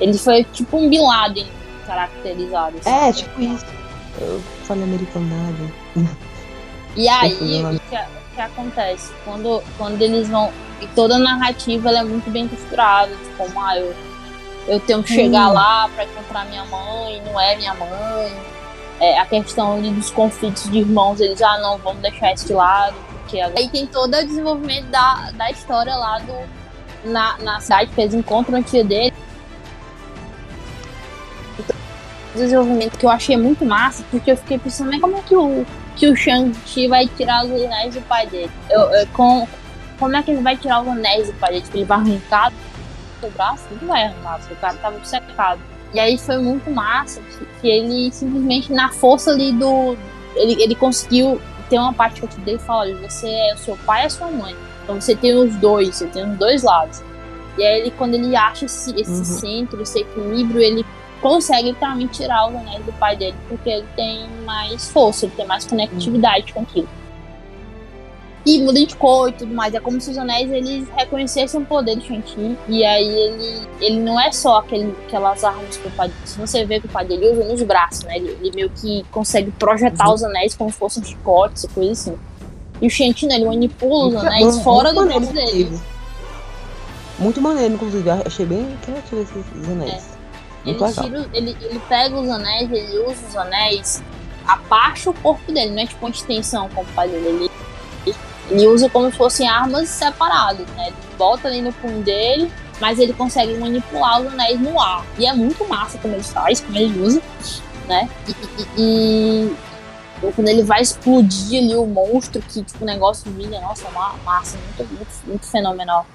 [0.00, 1.46] Ele foi tipo um Bin Laden
[1.86, 2.76] caracterizado.
[2.78, 2.90] assim.
[2.90, 3.64] É, tipo isso.
[4.20, 5.72] Eu falei americanidade.
[6.96, 9.12] E aí, o que, o que acontece?
[9.24, 10.50] Quando, quando eles vão.
[10.80, 13.10] E toda a narrativa é muito bem costurada.
[13.14, 13.94] Tipo, como, ah, eu,
[14.68, 15.54] eu tenho que chegar Hum.
[15.54, 18.32] lá pra encontrar minha mãe, não é minha mãe.
[18.98, 22.94] É, a questão dos conflitos de irmãos, eles, ah, não, vamos deixar isso de lado.
[23.28, 28.14] Que aí tem todo o desenvolvimento da, da história lá do, na, na cidade, eles
[28.14, 29.14] encontram a tia dele.
[32.34, 35.64] Desenvolvimento que eu achei muito massa, porque eu fiquei pensando, como é que o,
[35.96, 38.50] que o Shang-Chi vai tirar os anéis do pai dele?
[38.68, 39.48] Eu, eu, com,
[39.98, 41.62] como é que ele vai tirar os anéis do pai dele?
[41.62, 42.52] Tipo, ele vai arrancar
[43.20, 43.64] do braço?
[43.80, 45.60] Não vai arrancar, o cara tava secado.
[45.94, 47.22] E aí foi muito massa
[47.60, 49.96] que ele simplesmente, na força ali do.
[50.34, 53.54] Ele, ele conseguiu ter uma parte que eu te dei e fala: olha, você é
[53.54, 54.54] o seu pai e a sua mãe.
[54.84, 57.02] Então você tem os dois, você tem os dois lados.
[57.58, 59.24] E aí ele, quando ele acha esse, esse Uhum.
[59.24, 60.84] centro, esse equilíbrio, ele
[61.20, 65.46] consegue literalmente tirar os anéis do pai dele, porque ele tem mais força, ele tem
[65.46, 66.88] mais conectividade com aquilo.
[68.46, 69.74] E muda de cor e tudo mais.
[69.74, 72.56] É como se os anéis eles reconhecessem o poder do Shang-Chi.
[72.68, 76.64] E aí ele, ele não é só aquele, aquelas armas que o pai Se você
[76.64, 78.16] vê que o pai dele usa nos braços, né?
[78.18, 80.14] Ele, ele meio que consegue projetar Uhum.
[80.14, 82.16] os anéis como se fossem chicotes e coisa assim.
[82.80, 85.80] E o Shang-Chi, né, ele manipula os Muito- anéis fora do corpo dele.
[87.18, 88.08] Muito maneiro, inclusive.
[88.10, 89.92] Achei bem criativo esses anéis.
[90.64, 91.04] Ele, Muito legal.
[91.04, 94.02] tira, ele, ele pega os anéis, ele usa os anéis
[94.46, 97.26] abaixo do corpo dele, não é tipo uma extensão como o pai dele.
[97.26, 97.50] Ele,
[98.50, 100.88] ele usa como se fossem armas separadas, né?
[100.88, 105.04] Ele bota ali no punho dele, mas ele consegue manipular os anéis no ar.
[105.18, 107.22] E é muito massa como ele faz, como ele usa,
[107.88, 108.08] né?
[108.28, 109.56] E, e- e-
[110.22, 114.14] e quando ele vai explodir ali o monstro, que tipo, o negócio vira, nossa, ma-
[114.24, 116.06] massa, muito, muito, muito fenomenal.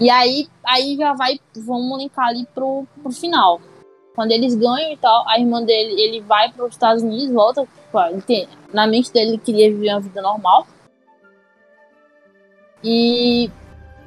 [0.00, 3.60] E aí, aí já vai, vamos linkar ali pro, pro final.
[4.14, 7.66] Quando eles ganham e tal, a irmã dele, ele vai para os Estados Unidos, volta,
[7.98, 10.66] ele tem- na mente dele ele queria viver uma vida normal.
[12.84, 13.50] E,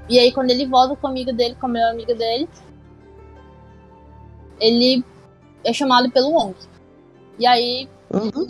[0.09, 2.47] e aí quando ele volta com a amiga dele, com a melhor amiga dele,
[4.59, 5.03] ele
[5.63, 6.55] é chamado pelo Wong.
[7.39, 8.49] E aí Uhum.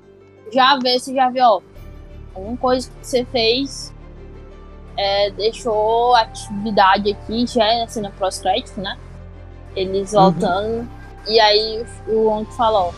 [0.51, 1.61] já vê, você já vê, ó,
[2.35, 3.93] alguma coisa que você fez
[4.97, 8.97] é, deixou a atividade aqui, já é assim na pós-crédito, né?
[9.75, 10.87] Eles voltando.
[11.27, 12.91] E aí o Wong fala, ó,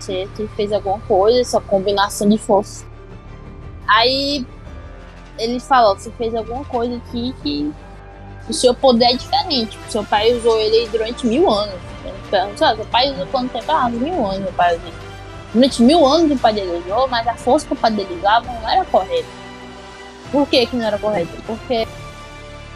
[0.00, 2.84] você te fez alguma coisa, essa combinação de força.
[3.86, 4.44] Aí
[5.38, 7.72] ele fala, ó, você fez alguma coisa aqui que
[8.48, 9.78] o seu poder é diferente.
[9.88, 11.74] O seu pai usou ele durante mil anos.
[12.04, 13.70] Ele "Ah, seu pai usou quanto tempo?
[13.70, 14.92] Ah, mil anos meu pai usou.
[15.52, 18.46] Durante mil anos o pai dele usou, mas a força que o pai dele usava
[18.46, 19.28] não era correta.
[20.30, 21.32] Por que, que não era correta?
[21.44, 21.86] Porque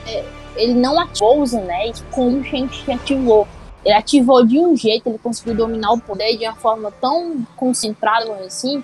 [0.07, 0.25] é,
[0.57, 3.47] ele não ativou os anéis como o Shang-Chi ativou.
[3.85, 8.33] Ele ativou de um jeito, ele conseguiu dominar o poder de uma forma tão concentrada,
[8.45, 8.83] assim,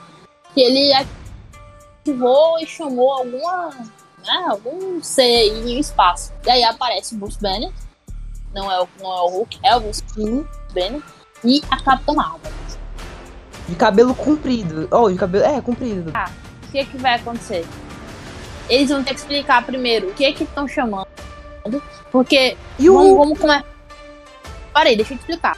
[0.55, 3.71] que ele ativou e chamou alguma,
[4.19, 6.33] né, algum ser aí em espaço.
[6.45, 7.73] E aí aparece o Bruce Banner,
[8.55, 10.05] não é o, não é o Hulk, é o Bruce.
[10.73, 11.03] Banner,
[11.45, 12.53] e a Capitã Marvel.
[13.69, 14.89] De cabelo comprido.
[14.91, 15.45] Oh, de cabelo.
[15.45, 16.11] É, comprido.
[16.11, 17.67] O que, que vai acontecer?
[18.69, 21.07] Eles vão ter que explicar primeiro o que que estão chamando.
[22.11, 22.95] Porque E o.
[22.95, 23.70] vamos, vamos começar.
[24.73, 25.57] Parei, deixa eu te explicar.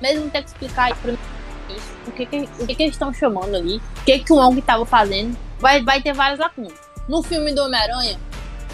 [0.00, 1.22] Mesmo ter que explicar isso primeiro,
[1.70, 4.36] isso, o que que, o que que eles estão chamando ali, o que que o
[4.36, 6.72] Wong estava fazendo, vai, vai ter várias lacunas.
[7.08, 8.18] No filme do Homem-Aranha,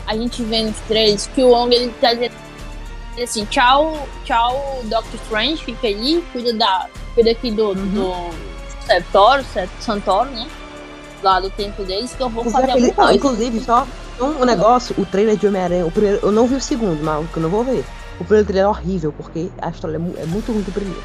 [0.07, 2.35] a gente vê nos trailers que o Wong ele tá dizendo
[3.23, 6.87] assim, tchau, tchau, Doctor Strange, fica aí, cuida da.
[7.15, 7.75] Cuida aqui do, Uhum.
[7.95, 8.31] do
[8.87, 10.47] Septoro, Sep- Santoro, né?
[11.23, 13.15] Lá do tempo deles, que eu vou fazer aquele- não, coisa.
[13.15, 13.87] inclusive, só
[14.21, 17.37] um negócio, o trailer de Homem-Aranha, o primeiro, eu não vi o segundo, mas que
[17.39, 17.85] eu não vou ver.
[18.21, 21.03] O primeiro trailer é horrível, porque a história é, mu- é muito ruim do primeiro.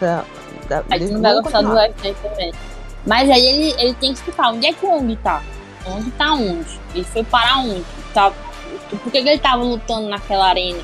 [0.00, 0.24] Tá,
[0.68, 1.72] tá, deixa- tu não vai gostar do.
[1.72, 2.52] Left também.
[3.06, 5.42] Mas aí ele, ele tem que explicar onde é que o Wong tá.
[5.86, 6.78] Onde tá onde?
[6.94, 7.84] Ele foi parar onde?
[8.12, 8.32] Tá,
[8.90, 10.80] por que, que ele tava lutando naquela arena?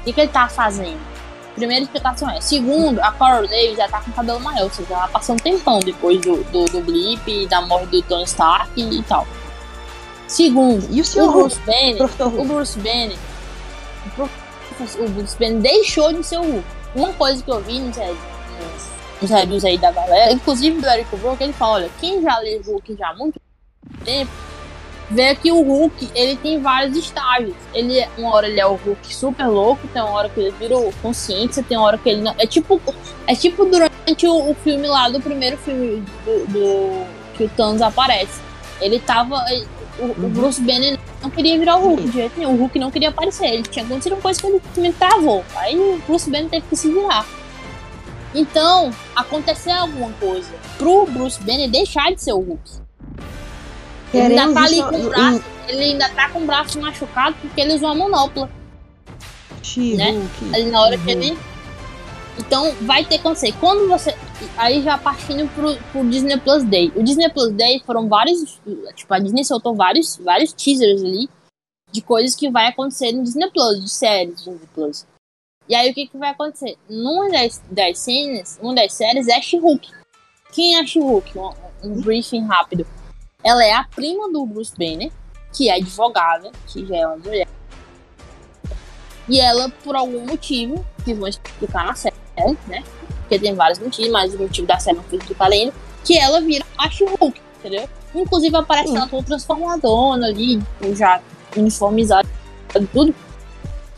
[0.00, 1.00] O que, que ele tava fazendo?
[1.54, 2.40] Primeira explicação é.
[2.40, 5.78] Segundo, a Carol Davis já tá com cabelo maior, ou seja, ela passou um tempão
[5.80, 9.26] depois do, do, do blip e da morte do Tony Stark e, tal.
[10.26, 12.44] Segundo, E o o Bruce Banner o?
[12.44, 13.16] Bruce Banner.
[14.18, 14.28] O,
[14.98, 16.64] o Bruce Banner deixou de ser o Hulk.
[16.94, 18.88] Uma coisa que eu vi nos, re- nos,
[19.22, 22.58] nos reviews aí da galera, inclusive do Eric Brook, ele fala: olha, quem já lê
[22.64, 23.40] Hulk já há muito
[24.04, 24.30] tempo,
[25.10, 27.54] vê que o Hulk ele tem vários estágios.
[27.72, 30.76] Ele, uma hora ele é o Hulk super louco, tem uma hora que ele vira
[31.02, 32.34] consciência, tem uma hora que ele não.
[32.38, 32.80] É tipo,
[33.26, 37.06] é tipo durante o, o filme lá do primeiro filme do, do-
[37.36, 38.40] que o Thanos aparece.
[38.80, 39.44] Ele tava.
[39.50, 39.66] ele-
[39.98, 40.28] o, o Uhum.
[40.30, 42.52] Bruce Banner não queria virar o Hulk de jeito nenhum.
[42.52, 43.46] O Hulk não queria aparecer.
[43.46, 45.44] Ele tinha acontecido uma coisa que ele me travou.
[45.56, 47.26] Aí o Bruce Banner teve que se virar.
[48.34, 52.62] Então, aconteceu alguma coisa pro Bruce Banner deixar de ser o Hulk.
[54.12, 55.42] Ele ainda tá ali com o em- braço.
[55.68, 58.50] Ele ainda tá com o braço machucado porque ele usou a manopla.
[59.62, 60.54] She-Hulk.
[60.54, 61.38] Ali na hora que ele.
[62.38, 63.52] Então vai ter que acontecer.
[63.60, 64.14] Quando você.
[64.56, 66.92] Aí já partindo pro, pro Disney Plus Day.
[66.96, 68.60] O Disney Plus Day foram vários.
[68.94, 71.28] Tipo, a Disney soltou vários, vários teasers ali
[71.90, 75.06] de coisas que vai acontecer no Disney Plus, de séries do Disney Plus.
[75.68, 76.76] E aí o que, que vai acontecer?
[76.88, 79.90] Numa das, das cenas, uma das séries é She-Hulk.
[80.52, 81.38] Quem é a She-Hulk?
[81.38, 81.50] Um,
[81.84, 82.86] um briefing rápido.
[83.42, 85.10] Ela é a prima do Bruce Banner,
[85.56, 87.48] que é advogada, que já é uma mulher.
[89.28, 92.16] E ela, por algum motivo, que vão explicar na série,
[92.66, 92.82] né?
[93.24, 95.72] Porque tem vários motivos, mas o motivo da série não foi explicar ainda,
[96.04, 97.88] que ela vira a She-Hulk, entendeu?
[98.14, 100.62] Inclusive aparece ela toda transformadona ali,
[100.94, 101.20] já
[101.56, 102.28] uniformizada
[102.92, 103.14] tudo.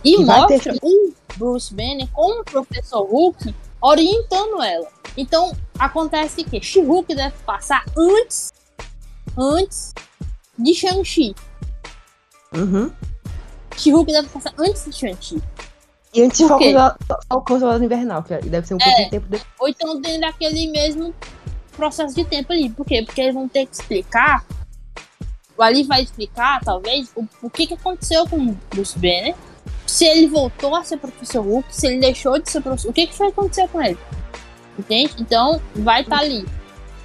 [0.04, 4.86] E E vai mostra ter- o Bruce Banner como o professor Hulk orientando ela.
[5.16, 8.52] Então, acontece que She-Hulk deve passar antes,
[9.36, 9.92] antes
[10.58, 11.34] de Shang-Chi.
[12.54, 12.90] Uhum.
[13.76, 15.42] She-Hulk deve passar antes de Shang-Chi.
[16.14, 16.48] E antes de?
[16.48, 16.96] Falcão
[17.28, 19.46] Falcão Soldado Invernal, que deve ser um pouco de tempo depois.
[19.58, 21.14] Ou então dentro daquele mesmo
[21.76, 22.70] processo de tempo ali.
[22.70, 23.02] Por quê?
[23.04, 24.44] Porque eles vão ter que explicar.
[25.56, 29.34] O Ali vai explicar, talvez, o, o que, que aconteceu com o Bruce Banner.
[29.86, 32.90] Se ele voltou a ser professor Hulk, se ele deixou de ser professor.
[32.90, 33.98] O que, que foi acontecer com ele?
[34.78, 35.14] Entende?
[35.18, 36.46] Então, vai estar ali.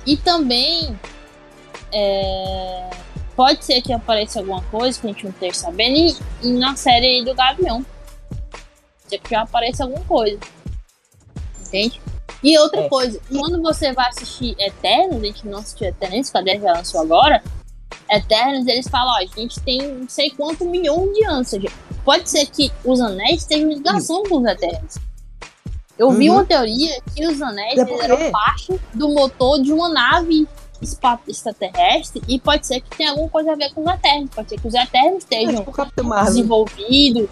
[0.06, 0.98] E também.
[1.92, 2.90] é,
[3.36, 5.98] pode ser que apareça alguma coisa que a gente não esteja sabendo.
[5.98, 7.86] E, e na série aí do Gavião.
[9.30, 10.40] Já apareça alguma coisa.
[11.68, 12.02] Entende?
[12.44, 12.90] E outra É.
[12.90, 16.74] coisa, quando você vai assistir Eternos, a gente não assistiu Eternos, que a 10 já
[16.74, 17.44] lançou agora.
[18.10, 21.48] Eternos, eles falam, ó, a gente tem não sei quanto milhão de anos.
[21.50, 21.70] Seja,
[22.04, 24.96] pode ser que os anéis tenham ligação com os Eternos.
[25.98, 26.38] Eu vi Uhum.
[26.38, 30.48] uma teoria que os anéis É porque- eram parte do motor de uma nave
[31.28, 34.30] extraterrestre e pode ser que tenha alguma coisa a ver com os Eternos.
[34.34, 36.26] Pode ser que os Eternos É estejam tipo o Capitão Marvel.
[36.34, 37.30] desenvolvido.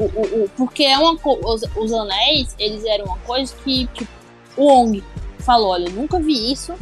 [0.00, 4.10] O, o, o- porque é uma os, os anéis, eles eram uma coisa que, tipo,
[4.56, 5.04] o Ong
[5.40, 6.74] falou, olha, eu nunca vi isso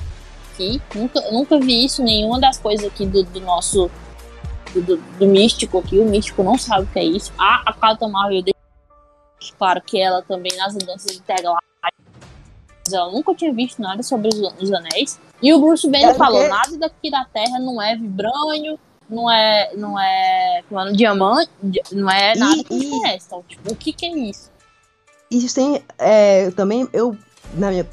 [0.52, 3.90] aqui, nunca, nunca vi isso nenhuma das coisas aqui do, do nosso
[4.72, 7.32] do, do- místico aqui, o místico não sabe o que é isso.
[7.38, 8.42] A, a Capitã Marvel
[9.56, 11.68] claro que ela também nas andanças intergalácticas
[12.92, 15.18] ela nunca tinha visto nada sobre os, os anéis.
[15.42, 18.78] E o Bruce Banner É, falou, nada daqui da Terra não é vibrânio,
[19.08, 22.86] não é, não é, como é, diamante, di- não é E- nada que a gente
[22.86, 23.26] e- conhece.
[23.26, 24.50] Então, tipo, o que que é isso?
[25.30, 25.82] Isso tem.
[25.98, 27.16] É, também, eu,
[27.54, 27.86] na minha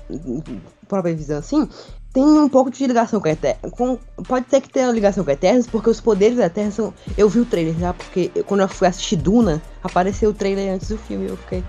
[0.87, 1.67] própria visão, assim,
[2.13, 3.71] tem um pouco de ligação com a Eternos.
[3.71, 3.97] Com,
[4.27, 6.93] pode ser que tenha ligação com a Eternos, porque os poderes da Eternos são.
[7.17, 10.73] Eu vi o trailer já, porque eu- quando eu fui assistir Duna, apareceu o trailer
[10.73, 11.27] antes do filme.
[11.27, 11.63] Eu fiquei.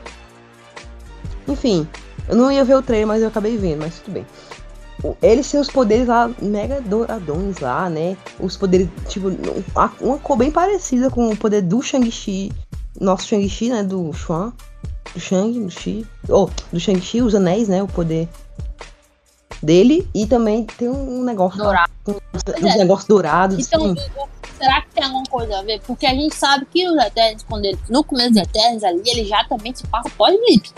[1.49, 1.89] Enfim,
[2.29, 4.27] eu não ia ver o trailer, mas eu acabei vendo, mas tudo bem.
[5.23, 8.17] Eles têm os poderes lá, mega douradões lá, né?
[8.41, 9.29] Os poderes, tipo,
[10.01, 12.51] uma, cor bem parecida com o poder do Shang-Chi.
[13.01, 13.83] Nosso Shang-Chi, né?
[13.83, 14.53] Do Xuan
[15.17, 18.29] do Shang, do Chi, ou do Shang-Chi, os anéis, né, o poder
[19.63, 21.91] dele, e também tem um negócio Dourado.
[22.07, 22.77] uns é.
[22.79, 24.11] negócios dourados, Então, assim.
[24.59, 25.81] será que tem alguma coisa a ver?
[25.87, 29.25] Porque a gente sabe que os Eternos, quando ele, no começo dos Eternos ali, ele
[29.25, 30.71] já também se passa pós-blip.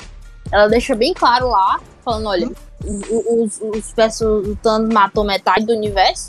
[0.52, 5.66] Ela deixa bem claro lá, falando, olha, o- os, os, os, o Thanos matou metade
[5.66, 6.28] do universo,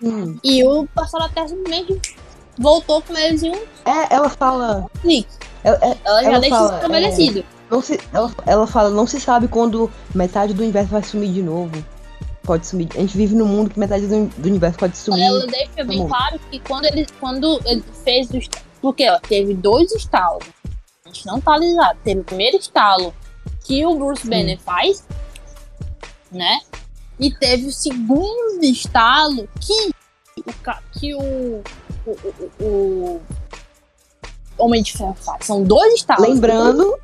[0.00, 0.38] Hum.
[0.44, 2.16] e o Pastor da Terra simplesmente
[2.56, 5.28] voltou com eles em um É, ela fala, clique.
[5.64, 7.44] ela, é, Ela já Ela deixa fala, estabelecido.
[7.68, 11.42] não se, ela, ela fala, não se sabe quando metade do universo vai sumir de
[11.42, 11.84] novo.
[12.44, 12.88] Pode sumir.
[12.94, 15.20] A gente vive num mundo que metade do, do universo pode sumir.
[15.22, 16.12] Ela deixa bem Vamos.
[16.16, 20.44] claro que quando ele, quando ele fez do est- Porque ó, teve dois estalos.
[21.04, 21.98] A gente não tá ligado.
[22.04, 23.12] Teve o primeiro estalo
[23.64, 24.30] que o Bruce Sim.
[24.30, 25.04] Banner faz,
[26.30, 26.60] né?
[27.18, 29.90] E teve o segundo estalo que
[30.40, 30.44] o,
[30.92, 31.62] que o,
[32.06, 33.20] o, o, o
[34.56, 35.46] Homem de Ferro faz.
[35.46, 36.28] São dois estalos.
[36.28, 36.94] Lembrando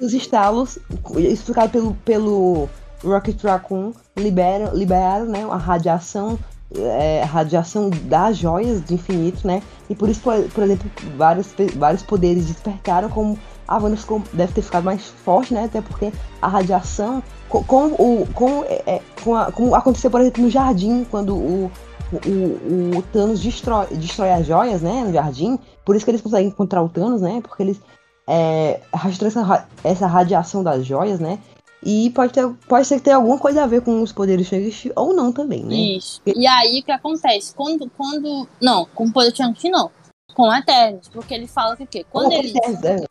[0.00, 0.78] os estalos,
[1.16, 2.68] explicado pelo, pelo
[3.04, 6.38] Rocket Raccoon, liberam, liberaram né, a radiação,
[6.74, 9.62] é, radiação das joias do infinito, né?
[9.88, 13.96] E por isso, por, por exemplo, vários, vários poderes despertaram, como a Wanda
[14.32, 15.64] deve ter ficado mais forte, né?
[15.64, 20.20] Até porque a radiação, co- com, o, com, é, é, com a- como aconteceu, por
[20.22, 21.70] exemplo, no jardim, quando o,
[22.12, 25.04] o, o, Thanos destrói, destrói as joias, né?
[25.04, 25.58] No jardim.
[25.84, 27.40] Por isso que eles conseguem encontrar o Thanos, né?
[27.42, 27.80] Porque eles
[28.26, 28.80] é,
[29.26, 31.38] essa, essa radiação das joias, né?
[31.84, 34.92] E pode, ter, pode ser que tenha alguma coisa a ver com os poderes Shang-Chi
[34.94, 35.74] ou não também, né?
[35.74, 36.22] Isso.
[36.24, 37.52] E aí o que acontece?
[37.54, 37.90] Quando.
[37.96, 39.90] quando não, com o poder de Shang-Chi não.
[40.34, 41.08] Com Eternos.
[41.08, 42.06] Porque ele fala que o quê?
[42.10, 42.54] Quando Ou ele.
[42.56, 43.04] é,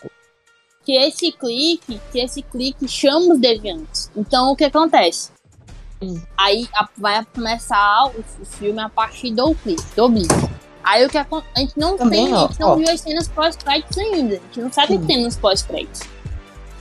[0.86, 4.10] que esse clique, que esse clique chama os deviantes.
[4.16, 5.30] Então o que acontece?
[6.02, 6.20] Hum.
[6.38, 10.30] Aí a- vai começar o, o filme a partir do clique, do blip.
[10.84, 12.76] Aí o que acon- a gente não Também, tem, a gente não ó.
[12.76, 14.36] viu as cenas pós-créditos ainda.
[14.36, 16.02] A gente não sabe o que tem nos pós-créditos.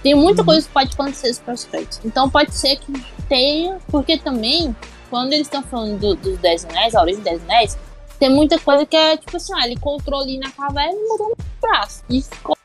[0.02, 0.46] Tem muita Uhum.
[0.46, 2.00] coisa que pode acontecer nos prospectos.
[2.02, 2.90] Então pode ser que
[3.28, 4.74] tenha, porque também,
[5.10, 7.78] quando eles estão falando do- dos 10 anéis, a origem dos 10 anéis,
[8.18, 11.28] tem muita coisa que é tipo assim, ah, ele encontrou ali na caverna e mudou
[11.28, 12.02] no braço.
[12.08, 12.56] E ficou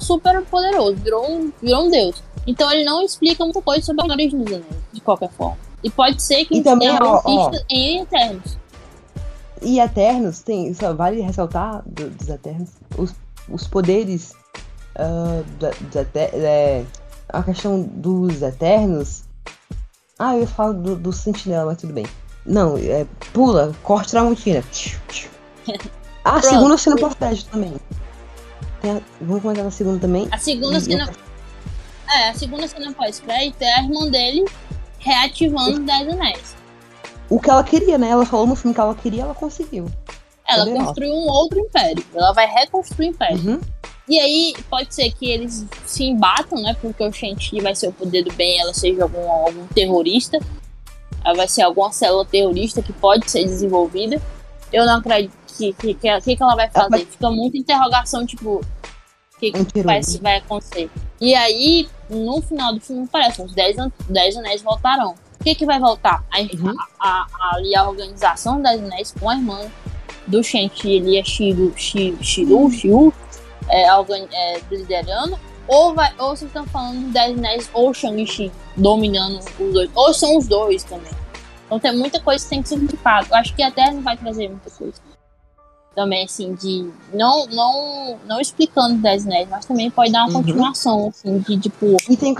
[0.00, 2.22] super poderoso, virou um, virou um deus.
[2.46, 5.56] Então ele não explica muita coisa sobre a origem dos anéis, de qualquer forma.
[5.82, 7.50] E pode ser que também, tenham ó, ó.
[7.70, 8.56] em Eternos.
[9.60, 13.14] E Eternos, tem, só vale ressaltar do- dos Eternos, os,
[13.48, 14.32] os poderes
[14.96, 16.84] ah, da- dos Eter- é,
[17.28, 19.22] a questão dos Eternos.
[20.18, 22.06] Ah, eu falo do, do Sentinela, mas tudo bem.
[22.44, 24.62] Não, é, pula, corte Tramontina.
[24.72, 25.30] Tchiu, tchiu.
[26.24, 26.46] A Pronto.
[26.46, 27.72] segunda cena pós-crédito também.
[28.82, 30.28] Tem a- vamos comentar na segunda também.
[30.30, 31.10] A segunda E- cena.
[32.14, 34.44] É, a segunda cena pós-crédito é a irmã dele
[34.98, 36.56] reativando os 10 anéis.
[37.30, 38.10] O que ela queria, né?
[38.10, 39.86] Ela falou no filme que ela queria, ela conseguiu.
[40.46, 40.84] Ela Poderosa.
[40.86, 42.04] construiu um outro império.
[42.14, 43.38] Ela vai reconstruir o império.
[43.52, 43.60] Uhum.
[44.08, 46.76] E aí, pode ser que eles se embatam, né?
[46.82, 50.38] Porque o Shang-Chi vai ser o poder do bem, ela seja algum, algum terrorista.
[51.24, 54.20] Ela vai ser alguma célula terrorista que pode ser desenvolvida.
[54.72, 56.88] Eu não acredito que que, que, que, ela vai fazer.
[56.90, 60.90] vai- Fica muita interrogação, tipo, o que, que vai, vai acontecer.
[61.20, 65.14] E aí, no final do filme, parece, os 10, an- 10 anéis voltarão.
[65.40, 66.24] O que, que vai voltar?
[66.30, 66.74] A, Uhum.
[67.00, 69.60] a, a, ali a organização das anéis com a irmã
[70.26, 73.12] do Shang-Chi, ele é Shiru, Shi- Shiru, Shiru,
[73.68, 75.36] é, é, liderando,
[75.66, 80.14] ou, vai, ou vocês estão falando dos 10 anéis ou Shang-Chi dominando os dois, ou
[80.14, 81.10] são os dois também.
[81.66, 83.26] Então tem muita coisa que tem que ser explicado.
[83.30, 84.94] Eu acho que até não vai trazer muita coisa.
[85.94, 86.90] Também, assim, de.
[87.12, 90.42] Não, não, não explicando 10 anéis, mas também pode dar uma Uhum.
[90.44, 91.96] continuação, assim, de tipo.
[92.08, 92.34] E, tem,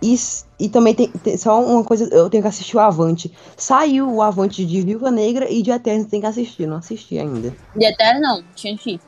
[0.00, 3.32] isso, e também tem, tem- só uma coisa, eu tenho que assistir o Avante.
[3.56, 7.52] Saiu o Avante de Viúva Negra e de Eterno tem que assistir, não assisti ainda.
[7.74, 9.00] De Eterno, não, Shang-Chi.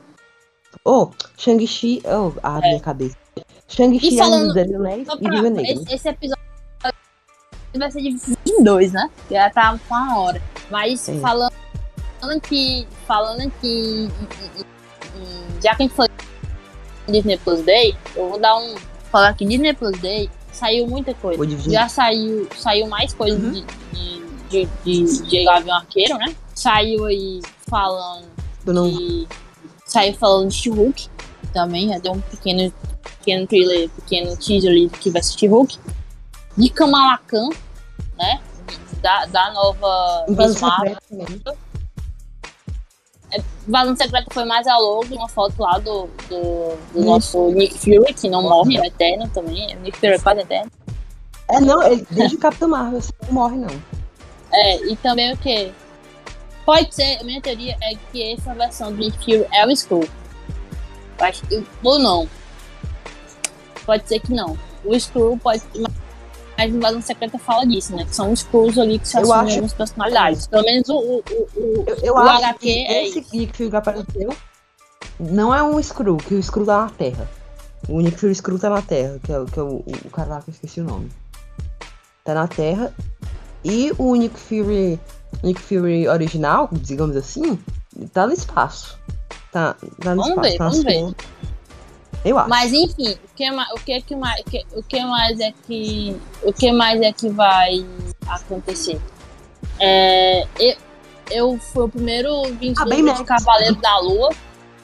[0.83, 3.15] Oh, Shang-Chi, oh, a minha cabeça.
[3.69, 4.11] Shang-Chi É.
[4.11, 5.71] E é um falando- dos Anéis e Viúva Negra.
[5.83, 6.43] esse, esse episódio
[7.77, 9.09] vai ser em dois, né?
[9.31, 10.41] Já tá com uma hora.
[10.69, 11.17] Mas É.
[11.19, 11.53] falando.
[13.07, 14.11] Falando em- em-
[15.63, 16.11] Já que a gente falou
[17.07, 18.75] de Disney Plus Day, eu vou dar um.
[19.11, 21.39] Falar que Disney Plus Day saiu muita coisa.
[21.71, 23.51] Já saiu, saiu mais coisa Uhum.
[23.51, 23.65] de,
[24.49, 26.35] de, de, de, de Gavião Arqueiro, né?
[26.53, 28.25] Saiu aí falando
[28.65, 29.27] não, e
[29.85, 31.09] saiu falando de She-Hulk
[31.53, 32.73] também, já deu um pequeno,
[33.19, 35.77] pequeno trailer, pequeno teaser ali que vai ser She-Hulk.
[36.57, 37.49] De Kamala Khan,
[38.17, 38.41] né?
[39.01, 40.97] Da, da nova Miss Marvel.
[43.67, 48.13] Invasão Secreta foi mais a logo, uma foto lá do, do, do nosso Nick Fury,
[48.13, 49.75] que não morre, é eterno também.
[49.75, 50.71] O Nick Fury é quase eterno.
[51.49, 53.81] É, não, ele, desde o Capitão Marvel, assim, não morre, não.
[54.53, 55.71] É, e também o que?
[56.65, 60.07] Pode ser, a minha teoria é que essa versão do Nick Fury é o Skrull.
[61.19, 61.43] Eu acho
[61.83, 62.29] Ou não.
[63.85, 64.57] Pode ser que não.
[64.85, 65.61] O Skrull pode.
[66.57, 68.03] Mas Invasão Secreta fala disso, né?
[68.05, 70.47] Que são os Skrulls ali que se Eu assumem acho- algumas personalidades.
[70.47, 71.23] Pelo menos o, o,
[71.55, 73.35] o, Eu, eu O acho HQ que é esse isso.
[73.35, 74.29] Nick Fury que apareceu
[75.19, 77.29] não é um Skrull, que o Skrull tá na Terra.
[77.87, 80.29] O Nick Fury Skrull tá na Terra, que é, o- que é o, o cara
[80.29, 81.11] lá que eu esqueci o nome.
[82.23, 82.93] Tá na Terra.
[83.63, 84.99] E o Nick Fury,
[85.43, 87.57] Nick Fury original, digamos assim,
[88.13, 88.97] tá no espaço.
[89.51, 90.41] Tá, tá no Vamos espaço.
[90.41, 91.15] ver, tá vamos ver.
[92.27, 92.49] Eu acho.
[92.49, 94.41] Mas enfim, o que, o que, que mais,
[94.75, 97.85] o que, mais é que o que mais é que vai
[98.27, 98.99] acontecer?
[99.79, 100.75] É, eu,
[101.31, 103.23] eu fui o primeiro Ah, bem vislumbre de.
[103.23, 104.29] Cavaleiro da Lua.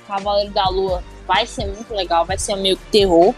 [0.07, 3.33] Cavaleiro da Lua vai ser muito legal, vai ser meio terror.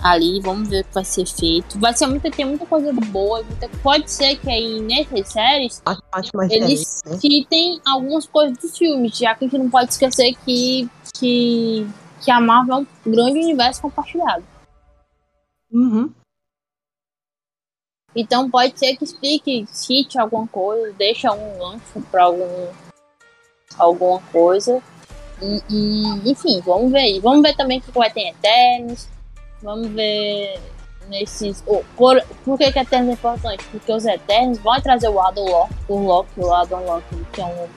[0.00, 1.76] Ali, vamos ver o que vai ser feito.
[1.80, 3.42] Vai ser muita, tem muita coisa boa.
[3.42, 5.82] muita- pode ser que aí nessas séries
[6.50, 7.18] eles diferente, né?
[7.20, 11.84] citem algumas coisas dos filmes, já que a gente não pode esquecer que, que,
[12.22, 14.44] que a Marvel é um grande universo compartilhado.
[15.70, 16.12] Uhum.
[18.14, 22.68] Então pode ser que explique, cite alguma coisa, deixa um gancho pra algum,
[23.76, 24.82] alguma coisa.
[25.40, 27.20] E, e, enfim, vamos ver aí.
[27.20, 29.08] Vamos ver também o que vai ter em Eternos.
[29.62, 30.60] Vamos ver
[31.08, 31.62] nesses.
[31.66, 33.64] oh, por, por que, que Eternos é importante?
[33.70, 37.44] Porque os Eternos vão trazer o Adam Locke, o Locke, o Adam Locke, que é
[37.44, 37.68] um,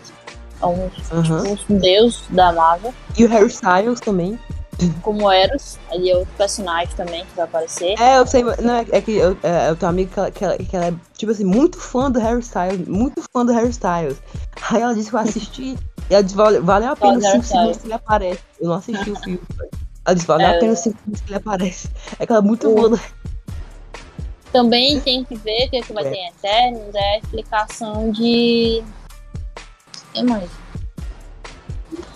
[0.62, 1.58] é um, Aham.
[1.70, 2.94] um deus da Marvel.
[3.18, 4.40] E o Harry Styles também.
[5.04, 8.00] como Eros, ali é outro personagem também que vai aparecer.
[8.00, 10.32] É, eu sei, não, é, é que eu, é, eu tenho uma amiga que ela,
[10.32, 13.52] que, ela, que ela é, tipo assim, muito fã do Harry Styles, muito fã do
[13.54, 14.18] Harry Styles.
[14.72, 15.78] Aí ela disse que eu assisti,
[16.10, 18.40] e ela disse, vale, vale a pena os Harry 5 segundos que ele aparece.
[18.60, 19.42] Eu não assisti o filme.
[20.04, 20.60] Ela disse, vale a É.
[20.60, 21.90] pena os 5 segundos que ele aparece.
[22.18, 23.00] É que ela é muito fã do
[24.52, 26.10] Também tem que ver o que, que vai É.
[26.10, 28.84] ter em Eternos, é a explicação de.
[30.14, 30.50] Que mais?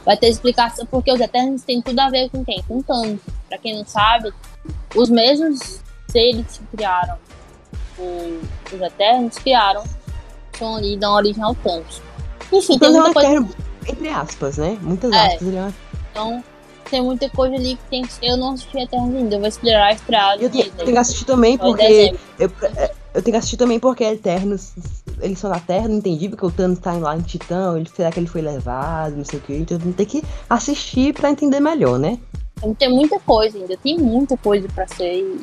[0.05, 2.61] Vai ter explicação, porque os Eternos tem tudo a ver com quem?
[2.63, 3.19] Com Thanos.
[3.49, 4.31] Pra quem não sabe,
[4.95, 7.17] os mesmos seres que criaram
[7.97, 8.41] o-
[8.73, 9.83] os Eternos criaram
[10.53, 12.01] Stan Lee dão origem ao Thanos.
[12.51, 13.27] Enfim, tem Então, muita é coisa.
[13.29, 13.49] eterno,
[13.87, 14.77] entre aspas, né?
[14.81, 15.27] Muitas É.
[15.27, 15.41] aspas.
[15.47, 15.73] Ele é uma-
[16.11, 16.43] Então,
[16.89, 18.25] tem muita coisa ali que tem que.
[18.25, 20.37] Eu não assisti Eternos ainda, eu vou esperar estrear.
[20.39, 22.15] Eu tenho, tenho que assistir também, porque.
[22.39, 24.73] Eu, é, eu tenho que assistir também porque Eternos.
[25.21, 27.77] Eles são da Terra, não entendi porque o Thanos tá lá em Titã.
[27.77, 29.15] Ele, será que ele foi levado?
[29.15, 29.53] Não sei o que.
[29.53, 32.19] Então tenho que assistir pra entender melhor, né?
[32.77, 35.19] Tem muita coisa ainda, tem muita coisa pra ser.
[35.19, 35.39] E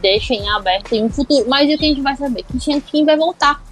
[0.00, 1.48] deixa em aberto, tem um futuro.
[1.48, 2.42] Mas é o que a gente vai saber?
[2.44, 3.62] Que Shang-Chi vai voltar.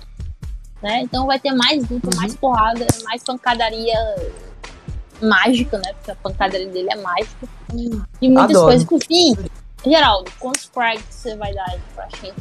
[0.82, 1.02] Né?
[1.02, 2.16] Então vai ter mais luta, Uhum.
[2.16, 3.94] mais porrada, mais pancadaria
[5.20, 5.92] mágica, né?
[5.94, 7.48] Porque a pancadaria dele é mágica.
[8.20, 8.86] E muitas Adoro.
[8.86, 9.06] coisas.
[9.06, 9.36] Fim,
[9.84, 12.32] Geraldo, quantos frags você vai dar pra Shang?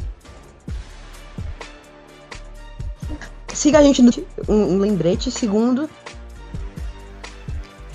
[3.54, 4.10] Siga a gente no
[4.48, 5.30] um, um lembrete.
[5.30, 5.88] Segundo.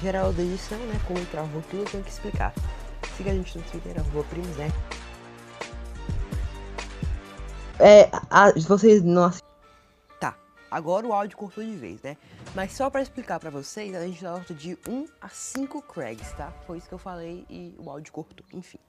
[0.02, 1.00] Geral da edição, né?
[1.08, 2.54] Como entrar o tudo, eu tenho que explicar.
[3.18, 4.72] Siga a gente no Twitter, arroba primos, né?
[7.80, 9.32] É, a, vocês não.
[10.20, 10.36] Tá,
[10.70, 12.18] agora o áudio cortou de vez, né?
[12.54, 16.54] Mas só pra explicar pra vocês, a gente nota de 1 a 5 Craigs, tá?
[16.66, 18.80] Foi isso que eu falei e o áudio cortou, enfim.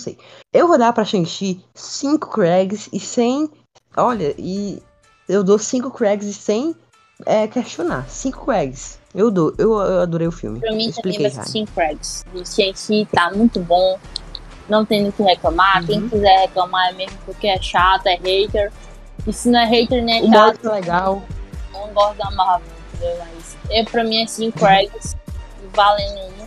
[0.00, 0.18] Não sei.
[0.52, 3.48] Eu vou dar pra Shang-Chi 5 Craigs e sem.
[3.96, 4.82] Olha, e
[5.28, 6.74] eu dou 5 Craigs e sem
[7.26, 8.08] é, questionar.
[8.08, 8.98] 5 Craigs.
[9.14, 9.54] Eu dou.
[9.56, 10.58] Eu, eu adorei o filme.
[10.60, 11.46] Pra mim também Expliquei, vai ser Ryan.
[11.66, 12.24] 5 frags.
[12.34, 13.98] O Shang-Chi tá muito bom.
[14.68, 15.84] Não tem do que reclamar.
[15.86, 16.08] Quem Uhum.
[16.08, 18.72] quiser reclamar é mesmo porque é chato, é hater.
[19.26, 20.66] E se não é hater, nem é O chato.
[20.68, 21.22] É legal.
[21.72, 23.16] não gosto da Marvel, entendeu?
[23.18, 25.16] Mas eu, pra mim é 5 frags,
[25.74, 26.44] valendo uma.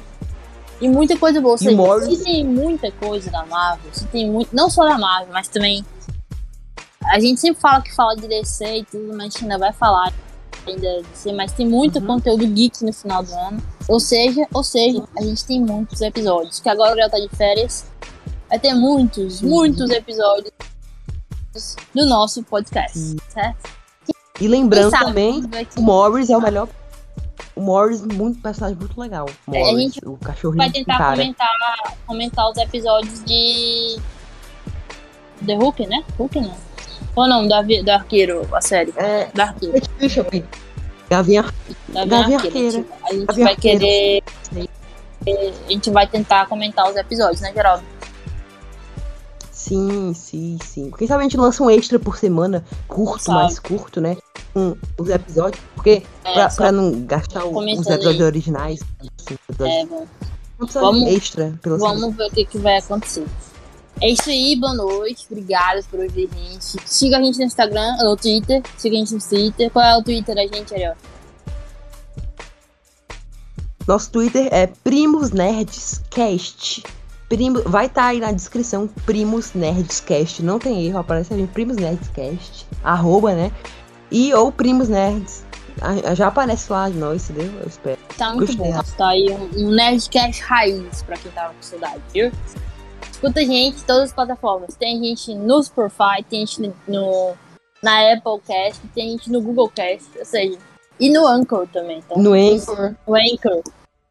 [0.81, 1.53] E muita coisa boa.
[1.53, 4.49] Ou seja, se tem muita coisa da Marvel, se tem muito.
[4.53, 5.85] Não só da Marvel, mas também.
[7.05, 9.71] A gente sempre fala que fala de DC e tudo, mas a gente ainda vai
[9.73, 10.13] falar
[10.65, 12.07] ainda DC, mas tem muito Uhum.
[12.07, 13.61] conteúdo geek no final do ano.
[13.87, 16.59] Ou seja, ou seja, a gente tem muitos episódios.
[16.59, 17.85] Que agora já tá de férias.
[18.49, 19.49] Vai ter muitos, Uhum.
[19.49, 20.51] muitos episódios
[21.95, 23.17] do nosso podcast, Sim.
[23.29, 23.69] certo?
[24.39, 25.43] E lembrando sabe, também,
[25.77, 26.67] o Morris é o melhor.
[27.55, 29.25] O Morris, muito personagem muito legal.
[29.47, 31.15] O É, a Morris, gente o cachorrinho vai tentar cara.
[31.17, 31.49] comentar,
[32.05, 33.97] comentar os episódios de
[35.45, 36.03] The Hulk, né?
[36.19, 36.66] Hulk não.
[37.17, 38.93] Ou não, do, avi- do arqueiro, a série.
[38.95, 39.73] É, Do arqueiro.
[39.73, 40.45] Kate Bishop.
[41.09, 41.45] Gavinha.
[41.89, 42.85] Da Gavião arqueiro.
[43.03, 44.23] A gente Gavião vai querer.
[45.25, 47.83] A gente vai tentar comentar os episódios, né, Geraldo?
[49.51, 50.91] Sim, sim, sim.
[50.97, 53.39] Quem sabe a gente lança um extra por semana, curto, Sabe.
[53.39, 54.15] mais curto, né?
[54.53, 55.61] Com os episódios.
[55.75, 58.23] Porque É, pra, pra não gastar o- os episódios aí.
[58.23, 58.79] originais.
[59.19, 59.85] Assim, episódios- é,
[60.57, 61.79] vamos, vamos- extra semana.
[61.79, 63.25] vamos ver o que, que vai acontecer.
[63.99, 65.25] É isso aí, boa noite.
[65.29, 66.77] Obrigado por ouvir a gente.
[66.85, 68.61] Siga a gente no Instagram, no Twitter.
[68.77, 69.71] Siga a gente no Twitter.
[69.71, 70.95] Qual é o Twitter da gente, Ariel?
[73.87, 76.83] Nosso Twitter é Primos Nerds Cast.
[77.27, 80.43] Primo, vai estar aí na descrição Primos Nerds Cast.
[80.43, 82.67] Não tem erro, aparece ali Primos Nerds Cast.
[82.83, 83.51] Arroba, né?
[84.11, 85.43] E ou Primos Nerds.
[86.15, 87.51] Já aparece lá de nós, entendeu?
[87.61, 87.99] Eu espero.
[88.15, 88.73] Tá muito Gostei.
[88.73, 88.83] bom.
[88.95, 92.31] Tá aí um, um Nerdcast raiz pra quem tava com saudade, viu?
[93.17, 94.75] Escuta a gente em todas as plataformas.
[94.75, 97.33] Tem gente no Spotify, tem gente no,
[97.81, 100.59] na Apple Cast, tem gente no Google Cast, ou seja,
[100.99, 101.97] e no Anchor também.
[101.97, 102.93] Então, No Anchor.
[103.07, 103.63] no Anchor.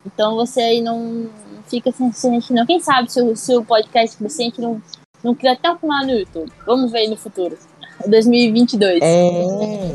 [0.04, 1.30] Então você aí não
[1.68, 2.66] fica sem gente não.
[2.66, 4.82] Quem sabe se o, se o podcast gente não,
[5.22, 6.52] não cria até um canal no YouTube.
[6.66, 7.56] Vamos ver aí no futuro.
[8.08, 8.98] 2022.
[9.02, 9.94] É.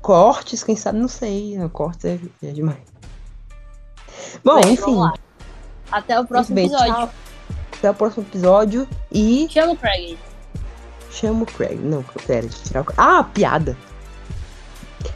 [0.00, 1.54] Cortes, quem sabe, não sei.
[1.70, 2.78] Cortes é, é demais.
[4.42, 4.96] Bom, Bem, enfim.
[5.92, 6.94] Até o próximo bem, episódio.
[6.94, 7.10] tchau.
[7.78, 8.88] Até o próximo episódio.
[9.10, 10.18] E Chama o Craig
[11.18, 11.78] chama o Craig.
[11.78, 12.86] Não, pera, deixa eu tirar o.
[12.96, 13.76] Ah, piada.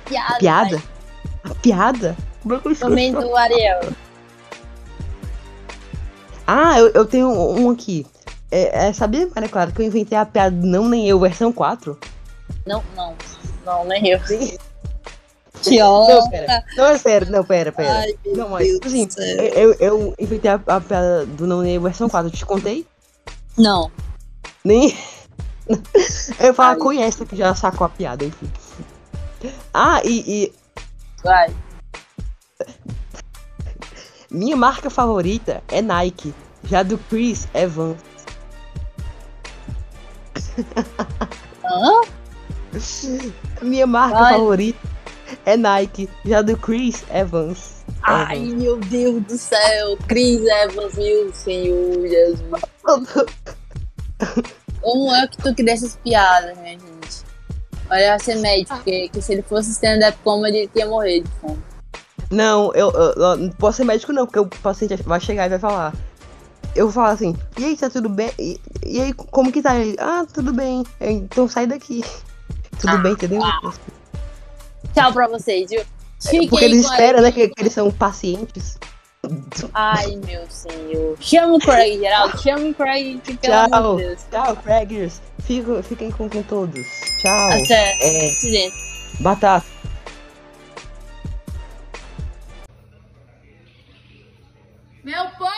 [0.04, 0.38] Piada.
[0.38, 0.82] Piada?
[1.44, 2.16] A piada?
[2.42, 2.60] Como é?
[2.82, 3.80] Momento do Ariel.
[6.46, 8.06] Ah, eu, eu tenho um aqui.
[8.50, 11.98] É, é, sabia, Maria Clara, que eu inventei a piada Não Nem Eu versão 4?
[12.66, 13.14] Não, não.
[13.64, 14.20] Não, nem eu.
[14.26, 14.58] Sim.
[15.62, 16.64] Que Não, pera.
[16.76, 17.30] Não, é sério.
[17.30, 18.00] Não, pera, pera.
[18.00, 19.08] Ai, não, mas, Deus assim,
[19.38, 22.28] eu, eu, eu inventei a, a piada do Não Nem versão 4.
[22.28, 22.86] Eu te contei?
[23.56, 23.90] Não.
[24.64, 24.96] Nem.
[26.40, 26.76] Eu falo, Ai.
[26.76, 28.50] conhece que já sacou a piada, enfim.
[29.72, 30.52] Ah, e, e
[31.22, 31.54] Vai.
[34.30, 36.34] minha marca favorita é Nike.
[36.64, 37.96] Já do Chris é Vans.
[41.64, 42.00] Hã?
[43.62, 44.34] Minha marca Vai.
[44.34, 44.91] favorita
[45.46, 46.08] é Nike.
[46.24, 47.84] Já do Chris é Vans.
[48.02, 48.54] Ai, Vans.
[48.54, 49.96] meu Deus do céu.
[50.08, 52.40] Chris Evans, meu Senhor Jesus.
[54.80, 57.22] Como é que tu cria essas piadas, minha gente?
[57.90, 61.28] Olha, vai ser médico, porque que se ele fosse stand-up comedy, ele ia morrer de
[61.40, 61.58] fome.
[62.30, 65.50] Não, eu, eu- eu não posso ser médico não, porque o paciente vai chegar e
[65.50, 65.92] vai falar.
[66.74, 68.32] Eu vou falar assim, e aí, tá tudo bem?
[68.38, 69.76] E e aí, como que tá?
[69.78, 70.82] Ele, ah, tudo bem.
[71.00, 72.02] Então sai daqui.
[72.80, 73.40] Tudo Ah, bem, entendeu?
[74.94, 75.82] Tchau pra vocês, viu?
[76.20, 78.78] Fiquem Porque eles esperam, né, que, que eles são pacientes.
[79.72, 81.16] Ai, meu senhor.
[81.20, 82.42] Chama o Craig, Geraldo.
[82.42, 83.68] Chama o Craig, que pelo Tchau.
[83.72, 84.20] amor de Deus.
[84.30, 85.20] Tchau, Craggers.
[85.44, 86.86] Fico, fiquem com, com todos.
[87.20, 87.52] Tchau.
[87.52, 87.96] Até.
[88.00, 88.76] É, Acidente.
[89.20, 89.66] batata.
[95.04, 95.50] Meu povo,